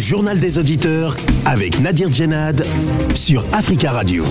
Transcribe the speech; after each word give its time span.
journal 0.00 0.40
des 0.40 0.58
auditeurs 0.58 1.14
avec 1.44 1.78
Nadir 1.80 2.10
Djenad 2.10 2.64
sur 3.14 3.44
Africa 3.52 3.92
Radio. 3.92 4.24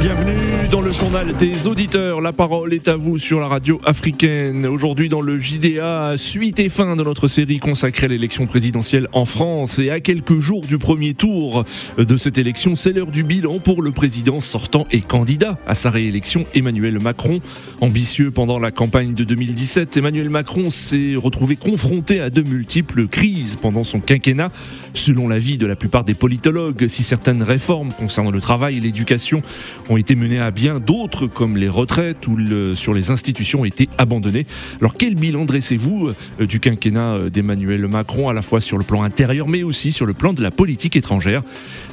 Bienvenue 0.00 0.68
dans 0.70 0.80
le 0.80 0.92
journal 0.92 1.34
des 1.36 1.66
auditeurs. 1.66 2.20
La 2.20 2.32
parole 2.32 2.72
est 2.72 2.88
à 2.88 2.96
vous 2.96 3.18
sur 3.18 3.40
la 3.40 3.48
radio 3.48 3.80
africaine. 3.84 4.66
Aujourd'hui 4.66 5.08
dans 5.08 5.20
le 5.20 5.38
JDA, 5.38 6.14
suite 6.16 6.58
et 6.58 6.68
fin 6.68 6.96
de 6.96 7.02
notre 7.02 7.28
série 7.28 7.58
consacrée 7.58 8.06
à 8.06 8.08
l'élection 8.08 8.46
présidentielle 8.46 9.08
en 9.12 9.24
France. 9.24 9.78
Et 9.78 9.90
à 9.90 10.00
quelques 10.00 10.38
jours 10.38 10.66
du 10.66 10.78
premier 10.78 11.14
tour 11.14 11.64
de 11.98 12.16
cette 12.16 12.38
élection, 12.38 12.74
c'est 12.74 12.92
l'heure 12.92 13.10
du 13.10 13.24
bilan 13.24 13.60
pour 13.60 13.82
le 13.82 13.92
président 13.92 14.40
sortant 14.40 14.86
et 14.90 15.00
candidat 15.00 15.58
à 15.66 15.74
sa 15.74 15.90
réélection, 15.90 16.46
Emmanuel 16.54 16.98
Macron. 16.98 17.40
Ambitieux 17.80 18.30
pendant 18.30 18.58
la 18.58 18.70
campagne 18.70 19.14
de 19.14 19.24
2017, 19.24 19.96
Emmanuel 19.96 20.30
Macron 20.30 20.70
s'est 20.70 21.14
retrouvé 21.16 21.56
confronté 21.56 22.20
à 22.20 22.30
de 22.30 22.42
multiples 22.42 23.06
crises 23.06 23.56
pendant 23.56 23.84
son 23.84 24.00
quinquennat. 24.00 24.50
Selon 24.94 25.28
l'avis 25.28 25.58
de 25.58 25.66
la 25.66 25.76
plupart 25.76 26.04
des 26.04 26.14
politologues, 26.14 26.86
si 26.88 27.02
certaines 27.02 27.42
réformes 27.42 27.92
concernant 27.92 28.30
le 28.30 28.40
travail 28.40 28.78
et 28.78 28.80
l'éducation 28.80 29.42
ont 29.88 29.96
été 29.96 30.14
menées 30.14 30.38
à 30.38 30.50
bien, 30.50 30.80
d'autres, 30.80 31.26
comme 31.26 31.56
les 31.56 31.68
retraites 31.68 32.26
ou 32.26 32.38
sur 32.74 32.94
les 32.94 33.10
institutions, 33.10 33.60
ont 33.60 33.64
été 33.64 33.88
abandonnées. 33.98 34.46
Alors 34.80 34.94
quel 34.94 35.14
bilan 35.16 35.44
dressez-vous 35.44 36.12
euh, 36.40 36.46
du 36.46 36.60
quinquennat 36.60 37.14
euh, 37.14 37.30
d'Emmanuel 37.30 37.86
Macron, 37.88 38.28
à 38.28 38.32
la 38.32 38.42
fois 38.42 38.60
sur 38.60 38.78
le 38.78 38.84
plan 38.84 39.02
intérieur, 39.02 39.48
mais 39.48 39.62
aussi 39.62 39.92
sur 39.92 40.06
le 40.06 40.14
plan 40.14 40.32
de 40.32 40.42
la 40.42 40.50
politique 40.50 40.96
étrangère? 40.96 41.42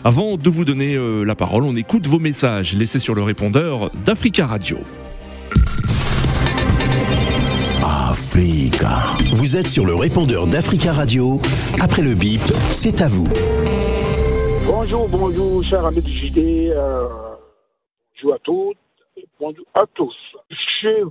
Avant 0.03 0.37
de 0.37 0.49
vous 0.49 0.65
donner 0.65 0.95
euh, 0.95 1.23
la 1.23 1.35
parole, 1.35 1.63
on 1.63 1.75
écoute 1.75 2.07
vos 2.07 2.19
messages 2.19 2.73
laissés 2.75 2.99
sur 2.99 3.15
le 3.15 3.23
répondeur 3.23 3.91
d'Africa 4.05 4.45
Radio. 4.45 4.77
Vous 8.41 9.55
êtes 9.55 9.67
sur 9.67 9.85
le 9.85 9.93
répondeur 9.93 10.47
d'Africa 10.47 10.91
Radio. 10.93 11.37
Après 11.79 12.01
le 12.01 12.15
bip, 12.15 12.41
c'est 12.71 12.99
à 13.03 13.07
vous. 13.07 13.29
Bonjour, 14.65 15.07
bonjour, 15.09 15.63
chers 15.63 15.85
amis 15.85 16.01
du 16.01 16.09
JD. 16.09 16.71
Euh, 16.73 17.07
bonjour 18.15 18.33
à 18.33 18.39
toutes 18.39 18.77
bonjour 19.39 19.65
à 19.75 19.83
tous. 19.93 20.15
Je- 20.81 21.07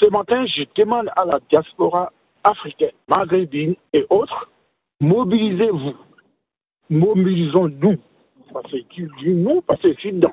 ce 0.00 0.10
matin, 0.10 0.44
je 0.46 0.64
demande 0.76 1.06
à 1.14 1.24
la 1.24 1.38
diaspora 1.48 2.10
africaine, 2.42 2.90
maghrébine 3.06 3.76
et 3.92 4.04
autres, 4.10 4.50
mobilisez-vous. 5.00 5.94
Mobilisons-nous. 6.90 7.96
Parce 8.52 8.72
que 8.72 8.76
dit 9.22 9.34
nous, 9.34 9.60
parce 9.60 9.80
que 9.82 9.94
c'est 10.02 10.10
dedans. 10.10 10.32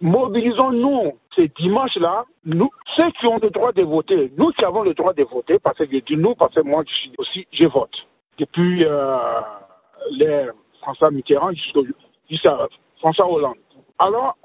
Mobilisons-nous 0.00 1.18
ces 1.34 1.48
dimanches-là, 1.48 2.24
nous, 2.44 2.70
ceux 2.96 3.10
qui 3.12 3.26
ont 3.26 3.38
le 3.38 3.50
droit 3.50 3.72
de 3.72 3.82
voter, 3.82 4.32
nous 4.36 4.50
qui 4.52 4.64
avons 4.64 4.82
le 4.82 4.94
droit 4.94 5.12
de 5.12 5.22
voter, 5.22 5.58
parce 5.58 5.78
que 5.78 5.86
je 5.86 5.98
dis 5.98 6.16
nous, 6.16 6.34
parce 6.34 6.54
que 6.54 6.60
moi 6.60 6.82
je 6.86 6.94
suis 6.94 7.12
aussi, 7.18 7.46
je 7.52 7.64
vote. 7.66 7.94
Depuis 8.38 8.84
euh, 8.84 9.16
les 10.10 10.48
François 10.80 11.10
Mitterrand 11.10 11.52
jusqu'à 12.28 12.68
François 12.98 13.30
Hollande. 13.30 13.56
Alors, 13.98 14.36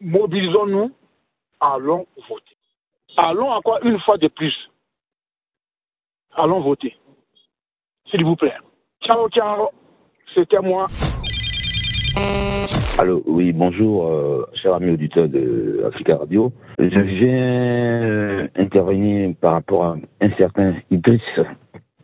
mobilisons-nous, 0.00 0.92
allons 1.60 2.06
voter. 2.28 2.56
Allons 3.16 3.50
encore 3.50 3.78
une 3.82 3.98
fois 4.00 4.18
de 4.18 4.28
plus. 4.28 4.54
Allons 6.34 6.60
voter. 6.60 6.96
S'il 8.10 8.24
vous 8.24 8.36
plaît. 8.36 8.56
Ciao, 9.02 9.28
ciao. 9.30 9.70
C'était 10.34 10.60
moi. 10.60 10.86
Allô, 13.00 13.22
oui, 13.26 13.52
bonjour, 13.52 14.08
euh, 14.08 14.44
cher 14.60 14.74
ami 14.74 14.90
auditeur 14.90 15.28
de 15.28 15.84
Africa 15.86 16.16
Radio. 16.16 16.52
Je 16.80 16.98
viens 16.98 18.02
euh, 18.02 18.48
intervenir 18.56 19.36
par 19.40 19.52
rapport 19.52 19.84
à 19.84 19.96
un 20.20 20.30
certain 20.36 20.74
Idriss, 20.90 21.22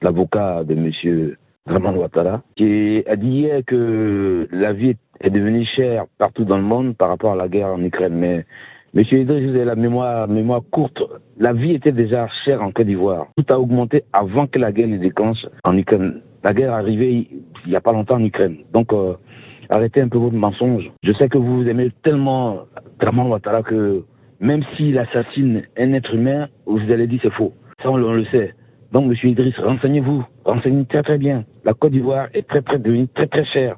l'avocat 0.02 0.62
de 0.62 0.76
monsieur 0.76 1.36
Draman 1.66 1.96
Ouattara, 1.96 2.42
qui 2.54 3.02
a 3.08 3.16
dit 3.16 3.28
hier 3.28 3.62
que 3.66 4.46
la 4.52 4.72
vie 4.72 4.94
est 5.20 5.30
devenue 5.30 5.66
chère 5.74 6.04
partout 6.16 6.44
dans 6.44 6.58
le 6.58 6.62
monde 6.62 6.96
par 6.96 7.08
rapport 7.08 7.32
à 7.32 7.36
la 7.36 7.48
guerre 7.48 7.70
en 7.74 7.82
Ukraine. 7.82 8.14
Mais 8.14 8.46
Monsieur 8.94 9.18
Idriss, 9.18 9.50
vous 9.50 9.56
avez 9.56 9.64
la 9.64 9.74
mémoire, 9.74 10.28
mémoire 10.28 10.60
courte. 10.70 11.02
La 11.40 11.52
vie 11.52 11.72
était 11.72 11.90
déjà 11.90 12.28
chère 12.44 12.62
en 12.62 12.70
Côte 12.70 12.86
d'Ivoire. 12.86 13.26
Tout 13.36 13.52
a 13.52 13.58
augmenté 13.58 14.04
avant 14.12 14.46
que 14.46 14.60
la 14.60 14.70
guerre 14.70 14.86
ne 14.86 14.98
déclenche 14.98 15.44
en 15.64 15.76
Ukraine. 15.76 16.20
La 16.44 16.54
guerre 16.54 16.70
est 16.70 16.74
arrivée 16.74 17.28
il 17.66 17.70
n'y 17.70 17.74
a 17.74 17.80
pas 17.80 17.92
longtemps 17.92 18.16
en 18.16 18.24
Ukraine. 18.24 18.58
Donc, 18.72 18.92
euh, 18.92 19.14
arrêtez 19.74 20.00
un 20.00 20.08
peu 20.08 20.18
votre 20.18 20.36
mensonge. 20.36 20.90
Je 21.02 21.12
sais 21.12 21.28
que 21.28 21.38
vous 21.38 21.66
aimez 21.68 21.90
tellement 22.02 22.60
Draman 23.00 23.28
Ouattara 23.28 23.62
que 23.62 24.04
même 24.40 24.62
s'il 24.76 24.98
assassine 24.98 25.62
un 25.76 25.92
être 25.92 26.14
humain, 26.14 26.48
vous 26.66 26.80
allez 26.90 27.06
dire 27.06 27.20
c'est 27.22 27.32
faux. 27.32 27.52
Ça, 27.82 27.90
on 27.90 27.96
le, 27.96 28.24
sait. 28.26 28.54
Donc, 28.92 29.06
monsieur 29.06 29.30
Idriss, 29.30 29.58
renseignez-vous. 29.58 30.24
Renseignez 30.44 30.84
très 30.84 31.02
très 31.02 31.18
bien. 31.18 31.44
La 31.64 31.74
Côte 31.74 31.92
d'Ivoire 31.92 32.28
est 32.34 32.46
très 32.46 32.62
près 32.62 32.78
de 32.78 32.84
devenir 32.84 33.06
très 33.14 33.26
très 33.26 33.44
chère. 33.46 33.76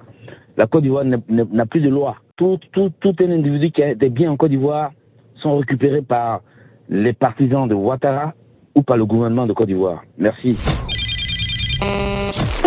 La 0.56 0.66
Côte 0.66 0.82
d'Ivoire 0.82 1.04
n'a 1.04 1.66
plus 1.66 1.80
de 1.80 1.88
loi. 1.88 2.16
Tout, 2.36 2.58
tout, 2.72 2.90
tout 3.00 3.14
un 3.20 3.30
individu 3.30 3.70
qui 3.70 3.82
a 3.82 3.94
des 3.94 4.10
biens 4.10 4.32
en 4.32 4.36
Côte 4.36 4.50
d'Ivoire 4.50 4.90
sont 5.36 5.56
récupérés 5.56 6.02
par 6.02 6.42
les 6.88 7.14
partisans 7.14 7.66
de 7.66 7.74
Ouattara 7.74 8.34
ou 8.74 8.82
par 8.82 8.96
le 8.96 9.06
gouvernement 9.06 9.46
de 9.46 9.54
Côte 9.54 9.68
d'Ivoire. 9.68 10.02
Merci. 10.18 10.85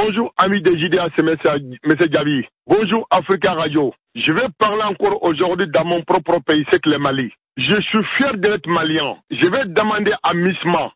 Bonjour 0.02 0.34
amis 0.38 0.62
des 0.62 0.80
JDA, 0.80 1.10
c'est 1.14 1.28
M. 1.28 1.96
Gabi. 2.08 2.46
Bonjour 2.66 3.06
Africa 3.12 3.52
Radio. 3.52 3.94
Je 4.16 4.32
vais 4.32 4.48
parler 4.58 4.84
encore 4.84 5.22
aujourd'hui 5.24 5.68
dans 5.68 5.84
mon 5.84 6.02
propre 6.04 6.40
pays, 6.40 6.66
c'est 6.72 6.86
le 6.86 6.98
Mali. 6.98 7.30
Je 7.58 7.76
suis 7.82 8.06
fier 8.16 8.38
d'être 8.38 8.66
malien. 8.66 9.18
Je 9.30 9.46
vais 9.48 9.66
demander 9.66 10.14
à 10.24 10.34
Misma. 10.34 10.94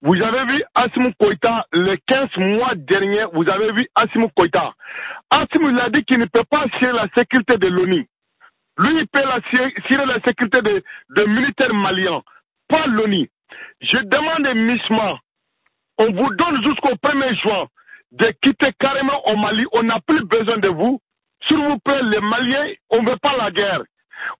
Vous 0.00 0.20
avez 0.20 0.52
vu 0.52 0.60
Asim 0.74 1.12
Koïta 1.20 1.66
le 1.72 1.94
15 2.04 2.26
mois 2.38 2.74
dernier, 2.74 3.20
vous 3.32 3.48
avez 3.48 3.72
vu 3.74 3.86
Asim 3.94 4.28
Koïta. 4.36 4.72
Asim 5.30 5.70
il 5.70 5.78
a 5.78 5.88
dit 5.88 6.04
qu'il 6.04 6.18
ne 6.18 6.24
peut 6.24 6.42
pas 6.50 6.64
assurer 6.64 6.94
la 6.94 7.06
sécurité 7.16 7.58
de 7.58 7.68
l'ONU. 7.68 8.08
Lui, 8.78 8.90
il 8.98 9.06
peut 9.06 9.20
assurer 9.20 10.06
la 10.06 10.18
sécurité 10.26 10.62
des 10.62 10.82
de 11.10 11.28
militaires 11.28 11.74
maliens, 11.74 12.22
pas 12.66 12.88
l'ONU. 12.88 13.30
Je 13.82 13.98
demande 13.98 14.48
Misma, 14.56 15.20
on 15.98 16.06
vous 16.06 16.34
donne 16.34 16.60
jusqu'au 16.64 16.96
1er 16.96 17.40
juin 17.40 17.68
de 18.12 18.26
quitter 18.42 18.72
carrément 18.78 19.26
au 19.26 19.36
Mali. 19.36 19.64
On 19.72 19.82
n'a 19.82 19.98
plus 20.06 20.24
besoin 20.24 20.58
de 20.58 20.68
vous. 20.68 21.00
S'il 21.46 21.58
vous 21.58 21.78
plaît, 21.78 22.02
les 22.02 22.20
Maliens, 22.20 22.66
on 22.90 23.02
ne 23.02 23.10
veut 23.10 23.16
pas 23.16 23.36
la 23.36 23.50
guerre. 23.50 23.82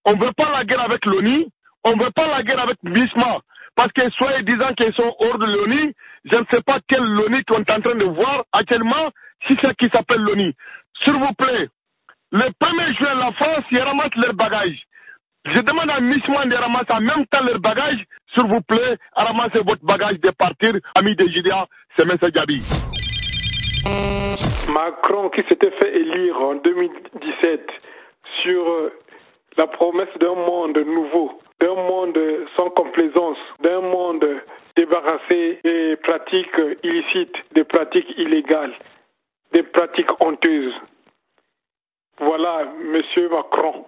On 0.04 0.12
ne 0.14 0.24
veut 0.24 0.32
pas 0.32 0.50
la 0.56 0.64
guerre 0.64 0.84
avec 0.84 1.04
l'ONU. 1.06 1.46
On 1.84 1.96
ne 1.96 2.02
veut 2.04 2.10
pas 2.10 2.28
la 2.28 2.42
guerre 2.42 2.62
avec 2.62 2.76
BISMA. 2.82 3.40
Parce 3.74 3.92
que 3.92 4.02
soyez 4.12 4.42
disant 4.42 4.72
qu'ils 4.76 4.94
sont 4.94 5.14
hors 5.18 5.38
de 5.38 5.46
l'ONU, 5.46 5.94
je 6.30 6.36
ne 6.36 6.44
sais 6.52 6.62
pas 6.62 6.78
quelle 6.86 7.02
l'ONU 7.04 7.42
qu'on 7.44 7.58
est 7.58 7.70
en 7.70 7.80
train 7.80 7.94
de 7.94 8.04
voir 8.04 8.44
actuellement, 8.52 9.10
si 9.46 9.54
c'est 9.60 9.74
qui 9.76 9.88
s'appelle 9.92 10.20
l'ONU. 10.20 10.52
S'il 11.02 11.14
vous 11.14 11.32
plaît, 11.32 11.68
le 12.30 12.40
1er 12.40 12.96
juin, 12.98 13.14
la 13.16 13.32
France, 13.32 13.64
ils 13.72 13.80
ramassent 13.80 14.14
leurs 14.16 14.34
bagages. 14.34 14.82
Je 15.46 15.60
demande 15.60 15.90
à 15.90 16.00
Misman 16.00 16.48
de 16.48 16.54
ramasser 16.54 16.92
en 16.92 17.00
même 17.00 17.26
temps 17.26 17.44
leurs 17.44 17.60
bagages. 17.60 18.04
S'il 18.34 18.46
vous 18.46 18.60
plaît, 18.60 18.96
ramassez 19.16 19.62
votre 19.64 19.84
bagage 19.84 20.20
de 20.20 20.30
partir. 20.30 20.74
Ami 20.94 21.16
de 21.16 21.24
JDA, 21.24 21.66
c'est 21.96 22.08
M. 22.08 22.16
Gabi. 22.30 22.62
Macron 24.72 25.28
qui 25.30 25.42
s'était 25.48 25.70
fait 25.70 25.96
élire 25.96 26.40
en 26.40 26.54
2017 26.54 27.70
sur 28.42 28.68
euh, 28.68 28.92
la 29.56 29.66
promesse 29.66 30.16
d'un 30.18 30.34
monde 30.34 30.78
nouveau, 30.78 31.40
d'un 31.60 31.74
monde 31.74 32.18
sans 32.56 32.70
complaisance, 32.70 33.38
d'un 33.60 33.80
monde 33.80 34.26
débarrassé 34.76 35.58
des 35.64 35.96
pratiques 35.96 36.60
illicites, 36.82 37.36
des 37.54 37.64
pratiques 37.64 38.12
illégales, 38.16 38.74
des 39.52 39.62
pratiques 39.62 40.20
honteuses. 40.20 40.74
Voilà 42.18 42.72
Monsieur 42.92 43.28
Macron 43.28 43.84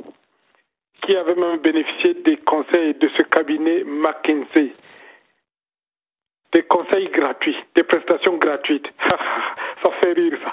qui 1.04 1.16
avait 1.16 1.34
même 1.34 1.58
bénéficié 1.58 2.14
des 2.24 2.36
conseils 2.38 2.94
de 2.94 3.08
ce 3.16 3.22
cabinet 3.22 3.84
McKinsey. 3.84 4.72
Des 6.54 6.62
conseils 6.62 7.08
gratuits, 7.08 7.56
des 7.74 7.82
prestations 7.82 8.36
gratuites. 8.36 8.88
ça 9.82 9.90
fait 10.00 10.12
rire 10.12 10.38
ça. 10.42 10.52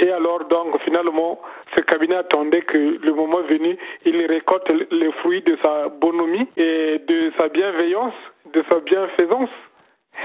Et 0.00 0.12
alors, 0.12 0.44
donc, 0.44 0.80
finalement, 0.82 1.40
ce 1.74 1.80
cabinet 1.80 2.14
attendait 2.14 2.62
que 2.62 2.98
le 3.02 3.12
moment 3.12 3.42
venu, 3.42 3.76
il 4.04 4.26
récolte 4.26 4.70
les 4.92 5.10
fruits 5.12 5.42
de 5.42 5.58
sa 5.60 5.88
bonhomie 5.88 6.46
et 6.56 7.00
de 7.06 7.32
sa 7.36 7.48
bienveillance, 7.48 8.14
de 8.52 8.64
sa 8.68 8.78
bienfaisance. 8.78 9.50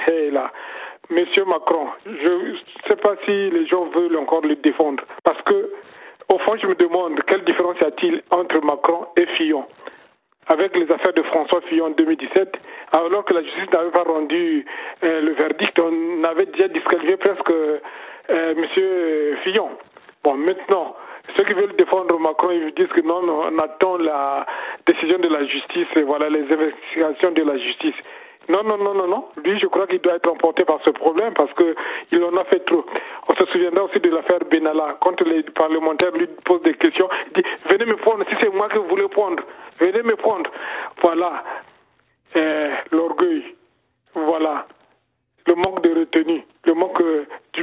Et 0.08 0.30
là, 0.30 0.52
Monsieur 1.10 1.44
Macron, 1.46 1.88
je 2.06 2.52
ne 2.52 2.58
sais 2.88 2.96
pas 2.96 3.16
si 3.26 3.50
les 3.50 3.66
gens 3.66 3.86
veulent 3.86 4.18
encore 4.18 4.42
le 4.42 4.56
défendre. 4.56 5.04
Parce 5.24 5.42
que, 5.42 5.72
au 6.30 6.38
fond, 6.40 6.56
je 6.56 6.68
me 6.68 6.76
demande 6.76 7.20
quelle 7.28 7.44
différence 7.44 7.78
y 7.82 7.84
a-t-il 7.84 8.22
entre 8.30 8.64
Macron 8.64 9.08
et 9.18 9.26
Fillon? 9.38 9.66
Avec 10.48 10.76
les 10.76 10.92
affaires 10.92 11.14
de 11.14 11.24
François 11.24 11.62
Fillon 11.62 11.86
en 11.86 11.90
2017, 11.92 12.54
alors 12.92 13.26
que 13.26 13.34
la 13.34 13.44
justice 13.44 13.72
n'avait 13.72 13.92
pas 13.92 14.04
rendu 14.04 14.66
euh, 15.04 15.22
le 15.22 15.32
verdict, 15.34 15.80
on 15.80 16.24
avait 16.24 16.46
déjà 16.48 16.68
disqualifié 16.68 17.18
presque 17.18 17.50
euh, 17.50 17.80
M. 18.30 19.38
Fillon. 19.44 19.70
Bon, 20.24 20.36
maintenant, 20.36 20.96
ceux 21.36 21.44
qui 21.44 21.54
veulent 21.54 21.76
défendre 21.78 22.20
Macron, 22.20 22.52
ils 22.52 22.74
disent 22.74 22.94
que 22.94 23.02
non, 23.02 23.24
non, 23.24 23.44
on 23.52 23.60
attend 23.60 23.98
la 23.98 24.46
décision 24.86 25.20
de 25.20 25.28
la 25.28 25.46
justice, 25.46 25.88
et 25.96 26.04
voilà 26.04 26.30
les 26.30 26.44
investigations 26.52 27.32
de 27.32 27.44
la 27.44 27.58
justice. 27.58 27.96
Non, 28.50 28.64
non, 28.64 28.78
non, 28.78 28.94
non, 28.94 29.08
non. 29.08 29.26
Lui, 29.44 29.58
je 29.60 29.68
crois 29.68 29.88
qu'il 29.88 30.02
doit 30.02 30.16
être 30.16 30.30
emporté 30.30 30.66
par 30.66 30.82
ce 30.84 30.90
problème 30.90 31.34
parce 31.34 31.52
qu'il 31.54 32.24
en 32.24 32.36
a 32.38 32.44
fait 32.46 32.60
trop. 32.66 32.86
On 33.28 33.36
se 33.36 33.46
souviendra 33.46 33.84
aussi 33.84 34.00
de 34.00 34.10
l'affaire 34.10 34.40
Benalla. 34.50 34.98
Quand 35.02 35.20
les 35.22 35.44
parlementaires 35.44 36.12
lui 36.12 36.28
posent 36.44 36.62
des 36.64 36.74
questions, 36.74 37.08
il 37.28 37.42
dit 37.42 37.50
Venez 37.70 37.86
me 37.86 37.96
prendre, 37.98 38.26
si 38.30 38.36
c'est 38.42 38.54
moi 38.54 38.68
que 38.70 38.80
vous 38.80 38.88
voulez 38.88 39.08
prendre, 39.08 39.42
venez 39.80 40.04
me 40.04 40.16
prendre. 40.16 40.50
Voilà. 41.02 41.44
L'orgueil. 42.92 43.56
Voilà. 44.16 44.68
Le 45.46 45.56
manque 45.56 45.82
de 45.84 46.00
retenue, 46.00 46.44
le 46.66 46.74
manque 46.74 47.02
d'humilité. 47.54 47.63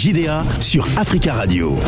JDA 0.00 0.42
sur 0.60 0.86
Africa 0.96 1.34
Radio. 1.34 1.78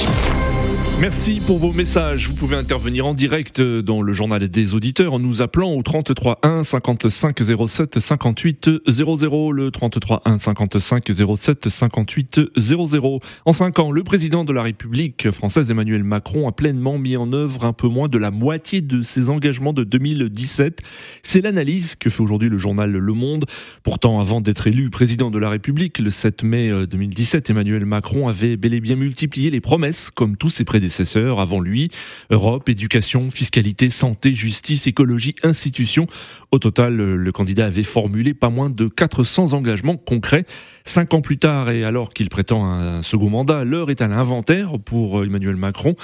Merci 1.02 1.42
pour 1.44 1.58
vos 1.58 1.72
messages. 1.72 2.28
Vous 2.28 2.34
pouvez 2.36 2.54
intervenir 2.54 3.06
en 3.06 3.12
direct 3.12 3.60
dans 3.60 4.02
le 4.02 4.12
journal 4.12 4.48
des 4.48 4.74
auditeurs 4.76 5.14
en 5.14 5.18
nous 5.18 5.42
appelant 5.42 5.72
au 5.72 5.82
33 5.82 6.38
1 6.44 6.62
55 6.62 7.42
07 7.66 7.98
58 7.98 8.70
00. 8.86 9.50
Le 9.50 9.72
33 9.72 10.22
1 10.24 10.38
55 10.38 11.10
07 11.36 11.68
58 11.68 12.40
00. 12.56 13.20
En 13.44 13.52
cinq 13.52 13.80
ans, 13.80 13.90
le 13.90 14.04
président 14.04 14.44
de 14.44 14.52
la 14.52 14.62
République 14.62 15.32
française 15.32 15.72
Emmanuel 15.72 16.04
Macron 16.04 16.46
a 16.46 16.52
pleinement 16.52 16.98
mis 16.98 17.16
en 17.16 17.32
œuvre 17.32 17.64
un 17.64 17.72
peu 17.72 17.88
moins 17.88 18.06
de 18.06 18.18
la 18.18 18.30
moitié 18.30 18.80
de 18.80 19.02
ses 19.02 19.28
engagements 19.28 19.72
de 19.72 19.82
2017. 19.82 20.82
C'est 21.24 21.40
l'analyse 21.40 21.96
que 21.96 22.10
fait 22.10 22.22
aujourd'hui 22.22 22.48
le 22.48 22.58
journal 22.58 22.92
Le 22.92 23.12
Monde. 23.12 23.46
Pourtant, 23.82 24.20
avant 24.20 24.40
d'être 24.40 24.68
élu 24.68 24.88
président 24.88 25.32
de 25.32 25.40
la 25.40 25.50
République 25.50 25.98
le 25.98 26.10
7 26.10 26.44
mai 26.44 26.70
2017, 26.86 27.50
Emmanuel 27.50 27.86
Macron 27.86 28.28
avait 28.28 28.56
bel 28.56 28.72
et 28.72 28.80
bien 28.80 28.94
multiplié 28.94 29.50
les 29.50 29.60
promesses 29.60 30.12
comme 30.12 30.36
tous 30.36 30.50
ses 30.50 30.64
prédécesseurs 30.64 30.91
avant 31.38 31.60
lui. 31.60 31.90
Europe, 32.30 32.68
éducation, 32.68 33.30
fiscalité, 33.30 33.90
santé, 33.90 34.32
justice, 34.32 34.86
écologie, 34.86 35.34
institutions. 35.42 36.06
Au 36.50 36.58
total, 36.58 36.96
le 36.96 37.32
candidat 37.32 37.66
avait 37.66 37.82
formulé 37.82 38.34
pas 38.34 38.50
moins 38.50 38.70
de 38.70 38.88
400 38.88 39.54
engagements 39.54 39.96
concrets. 39.96 40.44
Cinq 40.84 41.14
ans 41.14 41.20
plus 41.20 41.38
tard, 41.38 41.70
et 41.70 41.84
alors 41.84 42.10
qu'il 42.10 42.28
prétend 42.28 42.64
un 42.64 43.02
second 43.02 43.30
mandat, 43.30 43.64
l'heure 43.64 43.90
est 43.90 44.02
à 44.02 44.08
l'inventaire 44.08 44.78
pour 44.78 45.24
Emmanuel 45.24 45.56
Macron. 45.56 45.94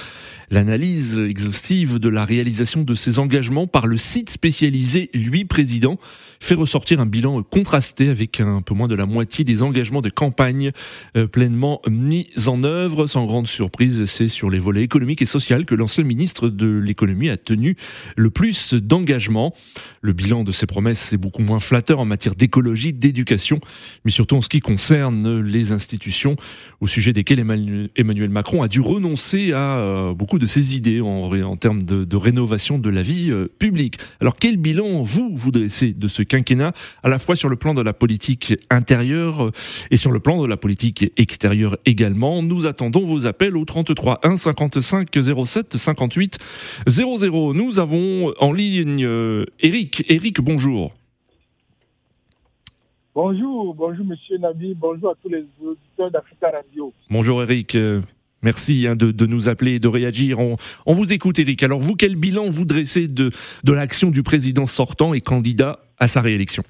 L'analyse 0.51 1.19
exhaustive 1.19 1.99
de 1.99 2.09
la 2.09 2.25
réalisation 2.25 2.81
de 2.81 2.95
ses 2.95 3.19
engagements 3.19 3.67
par 3.67 3.87
le 3.87 3.97
site 3.97 4.29
spécialisé 4.29 5.09
Lui 5.13 5.45
Président 5.45 5.97
fait 6.39 6.55
ressortir 6.55 6.99
un 6.99 7.05
bilan 7.05 7.43
contrasté 7.43 8.09
avec 8.09 8.39
un 8.39 8.61
peu 8.61 8.73
moins 8.73 8.87
de 8.87 8.95
la 8.95 9.05
moitié 9.05 9.43
des 9.43 9.61
engagements 9.61 10.01
de 10.01 10.09
campagne 10.09 10.71
euh, 11.17 11.27
pleinement 11.27 11.81
mis 11.87 12.29
en 12.47 12.63
œuvre. 12.63 13.07
Sans 13.07 13.25
grande 13.25 13.47
surprise, 13.47 14.05
c'est 14.05 14.29
sur 14.29 14.49
les 14.49 14.59
volets 14.59 14.78
économiques 14.83 15.21
et 15.21 15.25
sociaux 15.25 15.49
que 15.65 15.75
l'ancien 15.75 16.03
ministre 16.03 16.49
de 16.49 16.67
l'économie 16.67 17.29
a 17.29 17.37
tenu 17.37 17.75
le 18.15 18.29
plus 18.29 18.73
d'engagements. 18.73 19.53
Le 20.01 20.13
bilan 20.13 20.43
de 20.43 20.51
ses 20.51 20.67
promesses 20.67 21.13
est 21.13 21.17
beaucoup 21.17 21.41
moins 21.41 21.59
flatteur 21.59 21.99
en 21.99 22.05
matière 22.05 22.35
d'écologie, 22.35 22.93
d'éducation, 22.93 23.59
mais 24.05 24.11
surtout 24.11 24.35
en 24.35 24.41
ce 24.41 24.49
qui 24.49 24.59
concerne 24.59 25.41
les 25.41 25.71
institutions 25.71 26.35
au 26.81 26.87
sujet 26.87 27.13
desquelles 27.13 27.39
Emmanuel 27.39 28.29
Macron 28.29 28.61
a 28.61 28.67
dû 28.67 28.79
renoncer 28.79 29.53
à 29.53 29.79
euh, 29.79 30.13
beaucoup 30.13 30.39
de 30.39 30.45
ses 30.45 30.75
idées 30.75 31.01
en, 31.01 31.55
termes 31.57 31.83
de, 31.83 32.03
de, 32.03 32.15
rénovation 32.15 32.77
de 32.77 32.89
la 32.89 33.01
vie 33.01 33.31
euh, 33.31 33.47
publique. 33.59 33.97
Alors 34.21 34.35
quel 34.35 34.57
bilan 34.57 35.03
vous 35.03 35.31
vous 35.33 35.51
dressez 35.51 35.93
de 35.93 36.07
ce 36.07 36.21
quinquennat, 36.21 36.73
à 37.03 37.09
la 37.09 37.19
fois 37.19 37.35
sur 37.35 37.49
le 37.49 37.55
plan 37.55 37.73
de 37.73 37.81
la 37.81 37.93
politique 37.93 38.53
intérieure 38.69 39.45
euh, 39.45 39.51
et 39.91 39.97
sur 39.97 40.11
le 40.11 40.19
plan 40.19 40.41
de 40.41 40.47
la 40.47 40.57
politique 40.57 41.11
extérieure 41.17 41.77
également? 41.85 42.43
Nous 42.43 42.67
attendons 42.67 43.03
vos 43.03 43.25
appels 43.25 43.57
au 43.57 43.65
33 43.65 44.19
1 44.23 44.37
55 44.73 45.45
07 45.45 45.77
58 45.77 46.37
00. 46.87 47.53
Nous 47.53 47.79
avons 47.79 48.33
en 48.39 48.51
ligne 48.51 49.05
euh, 49.05 49.45
Eric. 49.59 50.03
Eric, 50.09 50.41
bonjour. 50.41 50.93
Bonjour, 53.15 53.73
bonjour 53.73 54.05
Monsieur 54.05 54.37
Nabi, 54.37 54.73
bonjour 54.75 55.09
à 55.09 55.13
tous 55.21 55.29
les 55.29 55.43
auditeurs 55.61 56.11
d'Africa 56.11 56.51
Radio. 56.51 56.93
Bonjour 57.09 57.41
Eric. 57.43 57.75
Euh, 57.75 58.01
merci 58.43 58.87
hein, 58.87 58.95
de, 58.95 59.25
nous 59.25 59.49
appeler 59.49 59.73
et 59.73 59.79
de 59.79 59.87
réagir. 59.87 60.39
On, 60.39 60.55
on, 60.85 60.93
vous 60.93 61.11
écoute, 61.11 61.39
Eric. 61.39 61.61
Alors, 61.63 61.79
vous, 61.79 61.95
quel 61.95 62.15
bilan 62.15 62.49
vous 62.49 62.65
dressez 62.65 63.07
de, 63.07 63.31
de 63.63 63.73
l'action 63.73 64.09
du 64.09 64.23
président 64.23 64.67
sortant 64.67 65.13
et 65.13 65.21
candidat 65.21 65.79
à 65.97 66.07
sa 66.07 66.21
réélection? 66.21 66.63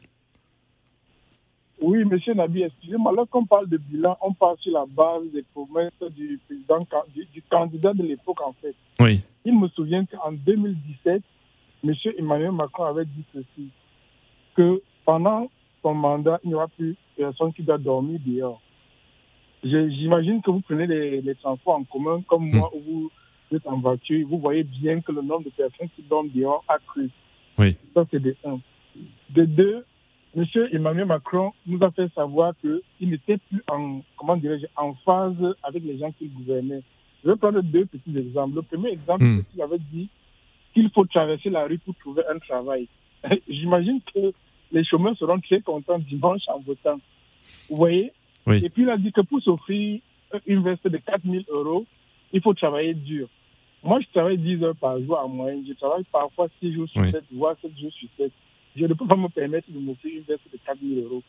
Oui, 1.81 2.03
monsieur 2.03 2.33
Nabi, 2.33 2.63
excusez-moi, 2.63 3.13
lorsqu'on 3.15 3.45
parle 3.45 3.69
de 3.69 3.77
bilan, 3.77 4.17
on 4.21 4.33
parle 4.33 4.57
sur 4.59 4.73
la 4.73 4.85
base 4.85 5.23
des 5.33 5.43
promesses 5.53 5.91
du 6.11 6.39
président, 6.45 6.85
du, 7.13 7.41
candidat 7.49 7.93
de 7.93 8.03
l'époque, 8.03 8.41
en 8.41 8.53
fait. 8.61 8.75
Oui. 8.99 9.21
Il 9.45 9.57
me 9.57 9.67
souvient 9.69 10.05
qu'en 10.05 10.31
2017, 10.33 11.21
monsieur 11.83 12.19
Emmanuel 12.19 12.51
Macron 12.51 12.83
avait 12.83 13.05
dit 13.05 13.23
ceci, 13.33 13.69
que 14.55 14.81
pendant 15.05 15.49
son 15.81 15.93
mandat, 15.93 16.39
il 16.43 16.49
n'y 16.49 16.55
aura 16.55 16.67
plus 16.67 16.95
personne 17.15 17.53
qui 17.53 17.63
doit 17.63 17.77
dormir 17.77 18.19
dehors. 18.25 18.61
J'imagine 19.63 20.41
que 20.41 20.51
vous 20.51 20.61
prenez 20.61 20.87
les, 20.87 21.35
transports 21.35 21.75
en 21.75 21.83
commun 21.83 22.21
comme 22.27 22.49
hmm. 22.49 22.55
moi, 22.57 22.71
où 22.73 23.09
vous 23.49 23.57
êtes 23.57 23.65
en 23.67 23.79
voiture, 23.79 24.27
vous 24.27 24.39
voyez 24.39 24.63
bien 24.63 24.99
que 24.99 25.11
le 25.13 25.21
nombre 25.21 25.45
de 25.45 25.49
personnes 25.49 25.89
qui 25.95 26.01
dorment 26.03 26.29
dehors 26.33 26.63
a 26.67 26.77
cru. 26.79 27.09
Oui. 27.57 27.75
Ça, 27.93 28.05
c'est 28.11 28.21
des 28.21 28.35
un. 28.45 28.59
De 29.29 29.45
deux, 29.45 29.85
M. 30.35 30.45
Emmanuel 30.71 31.05
Macron 31.05 31.51
nous 31.65 31.83
a 31.83 31.91
fait 31.91 32.11
savoir 32.13 32.53
qu'il 32.61 33.09
n'était 33.09 33.37
plus 33.37 33.61
en, 33.67 34.01
comment 34.17 34.37
dirais 34.37 34.59
en 34.75 34.93
phase 35.05 35.35
avec 35.63 35.83
les 35.83 35.97
gens 35.97 36.11
qu'il 36.11 36.31
gouvernait. 36.31 36.81
Je 37.23 37.29
vais 37.31 37.35
prendre 37.35 37.61
deux 37.61 37.85
petits 37.85 38.17
exemples. 38.17 38.55
Le 38.55 38.61
premier 38.61 38.91
exemple, 38.91 39.23
hmm. 39.23 39.37
c'est 39.39 39.51
qu'il 39.51 39.61
avait 39.61 39.79
dit 39.91 40.09
qu'il 40.73 40.89
faut 40.91 41.05
traverser 41.05 41.49
la 41.49 41.65
rue 41.65 41.79
pour 41.79 41.95
trouver 41.95 42.23
un 42.29 42.37
travail. 42.39 42.87
J'imagine 43.49 43.99
que 44.13 44.31
les 44.71 44.83
chômeurs 44.83 45.17
seront 45.17 45.39
très 45.39 45.61
contents 45.61 45.99
dimanche 45.99 46.43
en 46.47 46.59
votant. 46.59 46.99
Vous 47.69 47.77
voyez 47.77 48.11
Et 48.47 48.69
puis 48.69 48.83
il 48.83 48.89
a 48.89 48.97
dit 48.97 49.11
que 49.11 49.21
pour 49.21 49.41
s'offrir 49.41 49.99
une 50.45 50.63
veste 50.63 50.87
de 50.87 50.97
4 50.97 51.21
000 51.25 51.43
euros, 51.49 51.85
il 52.31 52.41
faut 52.41 52.53
travailler 52.53 52.93
dur. 52.93 53.27
Moi, 53.81 53.99
je 54.01 54.07
travaille 54.13 54.37
10 54.37 54.63
heures 54.63 54.75
par 54.75 54.99
jour 54.99 55.19
en 55.19 55.27
moyenne. 55.27 55.63
Je 55.67 55.73
travaille 55.73 56.03
parfois 56.11 56.47
6 56.59 56.73
jours 56.73 56.87
sur 56.89 57.03
7, 57.03 57.23
voire 57.31 57.55
7 57.61 57.71
jours 57.79 57.91
sur 57.93 58.07
7 58.17 58.31
je 58.75 58.85
ne 58.85 58.93
peux 58.93 59.05
pas 59.07 59.15
me 59.15 59.27
permettre 59.29 59.69
de 59.71 59.79
m'offrir 59.79 60.13
une 60.15 60.23
veste 60.23 60.43
de 60.51 60.57
4 60.65 60.77
000 60.81 61.07
euros. 61.07 61.23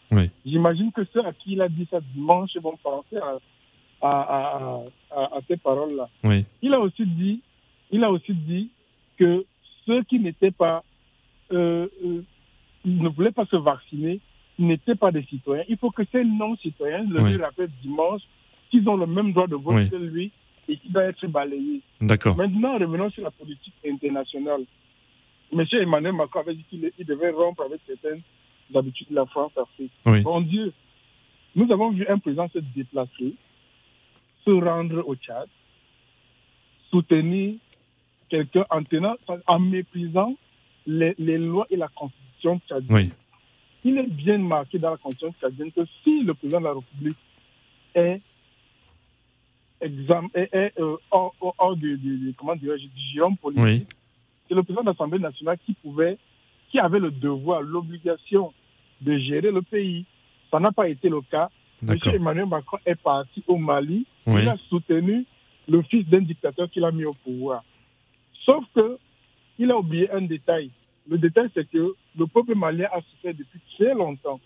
J'imagine 0.44 0.92
que 0.92 1.02
ceux 1.12 1.24
à 1.24 1.32
qui 1.32 1.52
il 1.52 1.62
a 1.62 1.68
dit 1.68 1.86
ça 1.90 2.00
dimanche 2.14 2.56
vont 2.62 2.76
penser 2.82 3.16
à, 3.16 3.38
à, 4.02 4.82
à, 5.10 5.18
à 5.36 5.40
ces 5.48 5.56
paroles-là. 5.56 6.08
Il 6.62 6.72
a 6.74 6.80
aussi 6.80 7.04
dit, 7.04 7.40
il 7.90 8.04
a 8.04 8.10
aussi 8.10 8.34
dit 8.34 8.70
que 9.18 9.44
ceux 9.86 10.02
qui 10.04 10.18
n'étaient 10.18 10.50
pas, 10.50 10.82
euh, 11.52 11.86
euh, 12.04 12.22
ne 12.84 13.08
voulaient 13.08 13.32
pas 13.32 13.46
se 13.46 13.56
vacciner, 13.56 14.20
n'étaient 14.58 14.94
pas 14.94 15.10
des 15.10 15.22
citoyens. 15.24 15.64
Il 15.68 15.76
faut 15.78 15.90
que 15.90 16.04
ces 16.04 16.24
non-citoyens 16.24 17.04
le 17.08 17.20
lui 17.26 17.36
rappellent 17.42 17.70
dimanche 17.82 18.22
qu'ils 18.70 18.88
ont 18.88 18.96
le 18.96 19.06
même 19.06 19.32
droit 19.32 19.46
de 19.46 19.56
vote 19.56 19.88
que 19.90 19.96
lui 19.96 20.30
et 20.68 20.76
qu'il 20.76 20.92
doit 20.92 21.04
être 21.04 21.26
balayé. 21.26 21.80
D'accord. 22.00 22.36
Maintenant, 22.36 22.78
revenons 22.78 23.10
sur 23.10 23.24
la 23.24 23.30
politique 23.30 23.74
internationale. 23.86 24.62
M. 25.52 25.64
Emmanuel 25.72 26.12
Macron 26.12 26.40
avait 26.40 26.54
dit 26.54 26.64
qu'il 26.70 27.06
devait 27.06 27.30
rompre 27.30 27.62
avec 27.62 27.80
certaines 27.86 28.22
habitudes 28.74 29.08
de 29.10 29.16
la 29.16 29.26
France-Afrique. 29.26 29.92
Bon 30.04 30.40
Dieu, 30.40 30.72
nous 31.56 31.70
avons 31.72 31.90
vu 31.90 32.06
un 32.08 32.18
président 32.18 32.48
se 32.48 32.58
déplacer, 32.58 33.34
se 34.44 34.50
rendre 34.50 35.02
au 35.06 35.16
Tchad, 35.16 35.48
soutenir 36.90 37.54
quelqu'un 38.28 38.64
en 38.70 38.82
tenant, 38.84 39.16
en 39.46 39.58
méprisant 39.58 40.34
les, 40.86 41.14
lois 41.18 41.66
et 41.70 41.76
la 41.76 41.88
constitution 41.88 42.60
tchadienne. 42.68 43.10
Il 43.82 43.98
est 43.98 44.10
bien 44.10 44.38
marqué 44.38 44.78
dans 44.78 44.90
la 44.90 44.96
constitution 44.96 45.34
tchadienne 45.40 45.72
que 45.72 45.82
si 46.04 46.22
le 46.22 46.34
président 46.34 46.60
de 46.60 46.64
la 46.64 46.74
République 46.74 47.18
est, 47.94 48.20
euh, 49.82 50.96
hors, 51.10 51.76
du, 51.76 51.96
du, 51.96 52.34
comment 52.36 52.54
du 52.54 52.68
giron 53.12 53.34
politique, 53.34 53.88
c'est 54.50 54.56
le 54.56 54.64
président 54.64 54.82
de 54.82 54.88
l'Assemblée 54.88 55.20
nationale 55.20 55.58
qui 55.64 55.74
pouvait, 55.74 56.18
qui 56.70 56.80
avait 56.80 56.98
le 56.98 57.12
devoir, 57.12 57.62
l'obligation 57.62 58.52
de 59.00 59.16
gérer 59.16 59.52
le 59.52 59.62
pays. 59.62 60.04
Ça 60.50 60.58
n'a 60.58 60.72
pas 60.72 60.88
été 60.88 61.08
le 61.08 61.20
cas. 61.20 61.48
M. 61.88 61.96
Emmanuel 62.12 62.46
Macron 62.46 62.78
est 62.84 62.96
parti 62.96 63.44
au 63.46 63.56
Mali. 63.56 64.04
Il 64.26 64.48
a 64.48 64.56
soutenu 64.68 65.24
le 65.68 65.82
fils 65.82 66.04
d'un 66.08 66.22
dictateur 66.22 66.68
qu'il 66.68 66.84
a 66.84 66.90
mis 66.90 67.04
au 67.04 67.12
pouvoir. 67.12 67.62
Sauf 68.44 68.64
que 68.74 68.98
il 69.56 69.70
a 69.70 69.78
oublié 69.78 70.10
un 70.10 70.22
détail. 70.22 70.70
Le 71.08 71.16
détail, 71.16 71.48
c'est 71.54 71.70
que 71.70 71.94
le 72.18 72.26
peuple 72.26 72.56
malien 72.56 72.88
a 72.92 73.00
souffert 73.02 73.34
depuis 73.34 73.60
très 73.76 73.94
longtemps. 73.94 74.40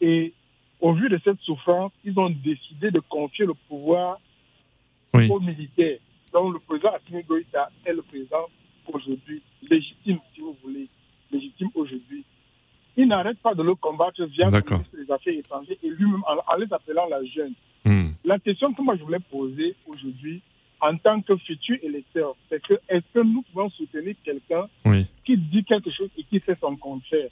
Et 0.00 0.32
au 0.80 0.92
vu 0.92 1.08
de 1.08 1.18
cette 1.24 1.40
souffrance, 1.40 1.90
ils 2.04 2.16
ont 2.18 2.30
décidé 2.30 2.92
de 2.92 3.00
confier 3.00 3.44
le 3.44 3.54
pouvoir 3.68 4.20
aux 5.12 5.40
militaires. 5.40 5.98
Donc 6.32 6.52
le 6.54 6.60
président 6.60 6.90
Assimi 6.90 7.24
Goïta 7.24 7.70
est 7.84 7.92
le 7.92 8.02
président 8.02 8.46
aujourd'hui, 8.92 9.42
légitime, 9.70 10.18
si 10.34 10.40
vous 10.40 10.56
voulez, 10.62 10.88
légitime 11.30 11.68
aujourd'hui. 11.74 12.24
il 12.96 13.08
n'arrête 13.08 13.38
pas 13.40 13.54
de 13.54 13.62
le 13.62 13.74
combattre 13.74 14.24
via 14.24 14.46
le 14.46 14.52
ministre 14.52 14.96
des 14.96 15.10
Affaires 15.12 15.34
étrangères 15.38 15.76
et 15.82 15.88
lui-même 15.90 16.22
en, 16.26 16.52
en 16.52 16.56
les 16.56 16.72
appelant 16.72 17.06
la 17.08 17.22
jeune. 17.24 17.52
Hmm. 17.84 18.10
La 18.24 18.38
question 18.38 18.72
que 18.72 18.82
moi 18.82 18.96
je 18.96 19.02
voulais 19.04 19.20
poser 19.30 19.74
aujourd'hui 19.86 20.40
en 20.80 20.96
tant 20.98 21.20
que 21.22 21.36
futur 21.38 21.76
électeur, 21.82 22.34
c'est 22.48 22.60
que 22.62 22.74
est-ce 22.88 23.04
que 23.14 23.20
nous 23.20 23.42
pouvons 23.42 23.70
soutenir 23.70 24.14
quelqu'un 24.24 24.66
Oui. 24.84 25.06
qui 25.24 25.36
dit 25.36 25.64
quelque 25.64 25.90
chose 25.90 26.10
et 26.18 26.24
qui 26.24 26.38
fait 26.40 26.58
son 26.60 26.76
contraire? 26.76 27.28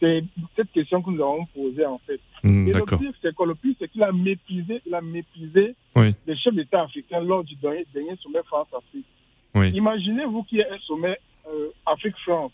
C'est 0.00 0.24
cette 0.56 0.72
question 0.72 1.00
que 1.02 1.10
nous 1.10 1.22
avons 1.22 1.46
posée 1.46 1.86
en 1.86 1.98
fait. 1.98 2.20
Hmm, 2.42 2.66
Et 2.68 2.72
le 2.72 2.84
pire, 2.84 3.12
c'est 3.22 3.34
que 3.34 3.42
le 3.44 3.54
pire, 3.54 3.74
c'est 3.78 3.88
qu'il 3.90 4.02
a 4.02 4.12
méprisé, 4.12 4.82
il 4.84 4.94
a 4.94 5.00
méprisé 5.00 5.74
Oui. 5.96 6.14
les 6.26 6.36
chefs 6.36 6.54
d'État 6.54 6.82
africains 6.82 7.20
lors 7.20 7.44
du 7.44 7.54
dernier, 7.56 7.86
dernier 7.94 8.16
sommet 8.22 8.42
France-Afrique. 8.44 9.06
Oui. 9.54 9.70
Imaginez-vous 9.70 10.42
qu'il 10.44 10.58
y 10.58 10.60
ait 10.62 10.70
un 10.70 10.78
sommet 10.80 11.18
euh, 11.48 11.68
Afrique-France 11.86 12.52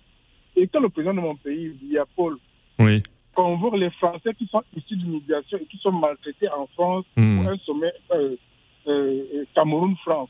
et 0.56 0.66
que 0.68 0.78
le 0.78 0.88
président 0.88 1.14
de 1.14 1.20
mon 1.20 1.36
pays, 1.36 1.68
Biya 1.80 2.04
Paul, 2.16 2.36
Oui. 2.78 3.02
convoque 3.34 3.76
les 3.76 3.90
Français 3.90 4.34
qui 4.36 4.46
sont 4.46 4.62
issus 4.76 4.96
de 4.96 5.04
l'immigration 5.04 5.58
et 5.58 5.64
qui 5.66 5.78
sont 5.78 5.92
maltraités 5.92 6.48
en 6.50 6.66
France 6.74 7.04
Hmm. 7.16 7.38
pour 7.42 7.52
un 7.52 7.56
sommet 7.58 7.92
euh, 8.12 8.36
euh, 8.88 9.44
Cameroun-France. 9.54 10.28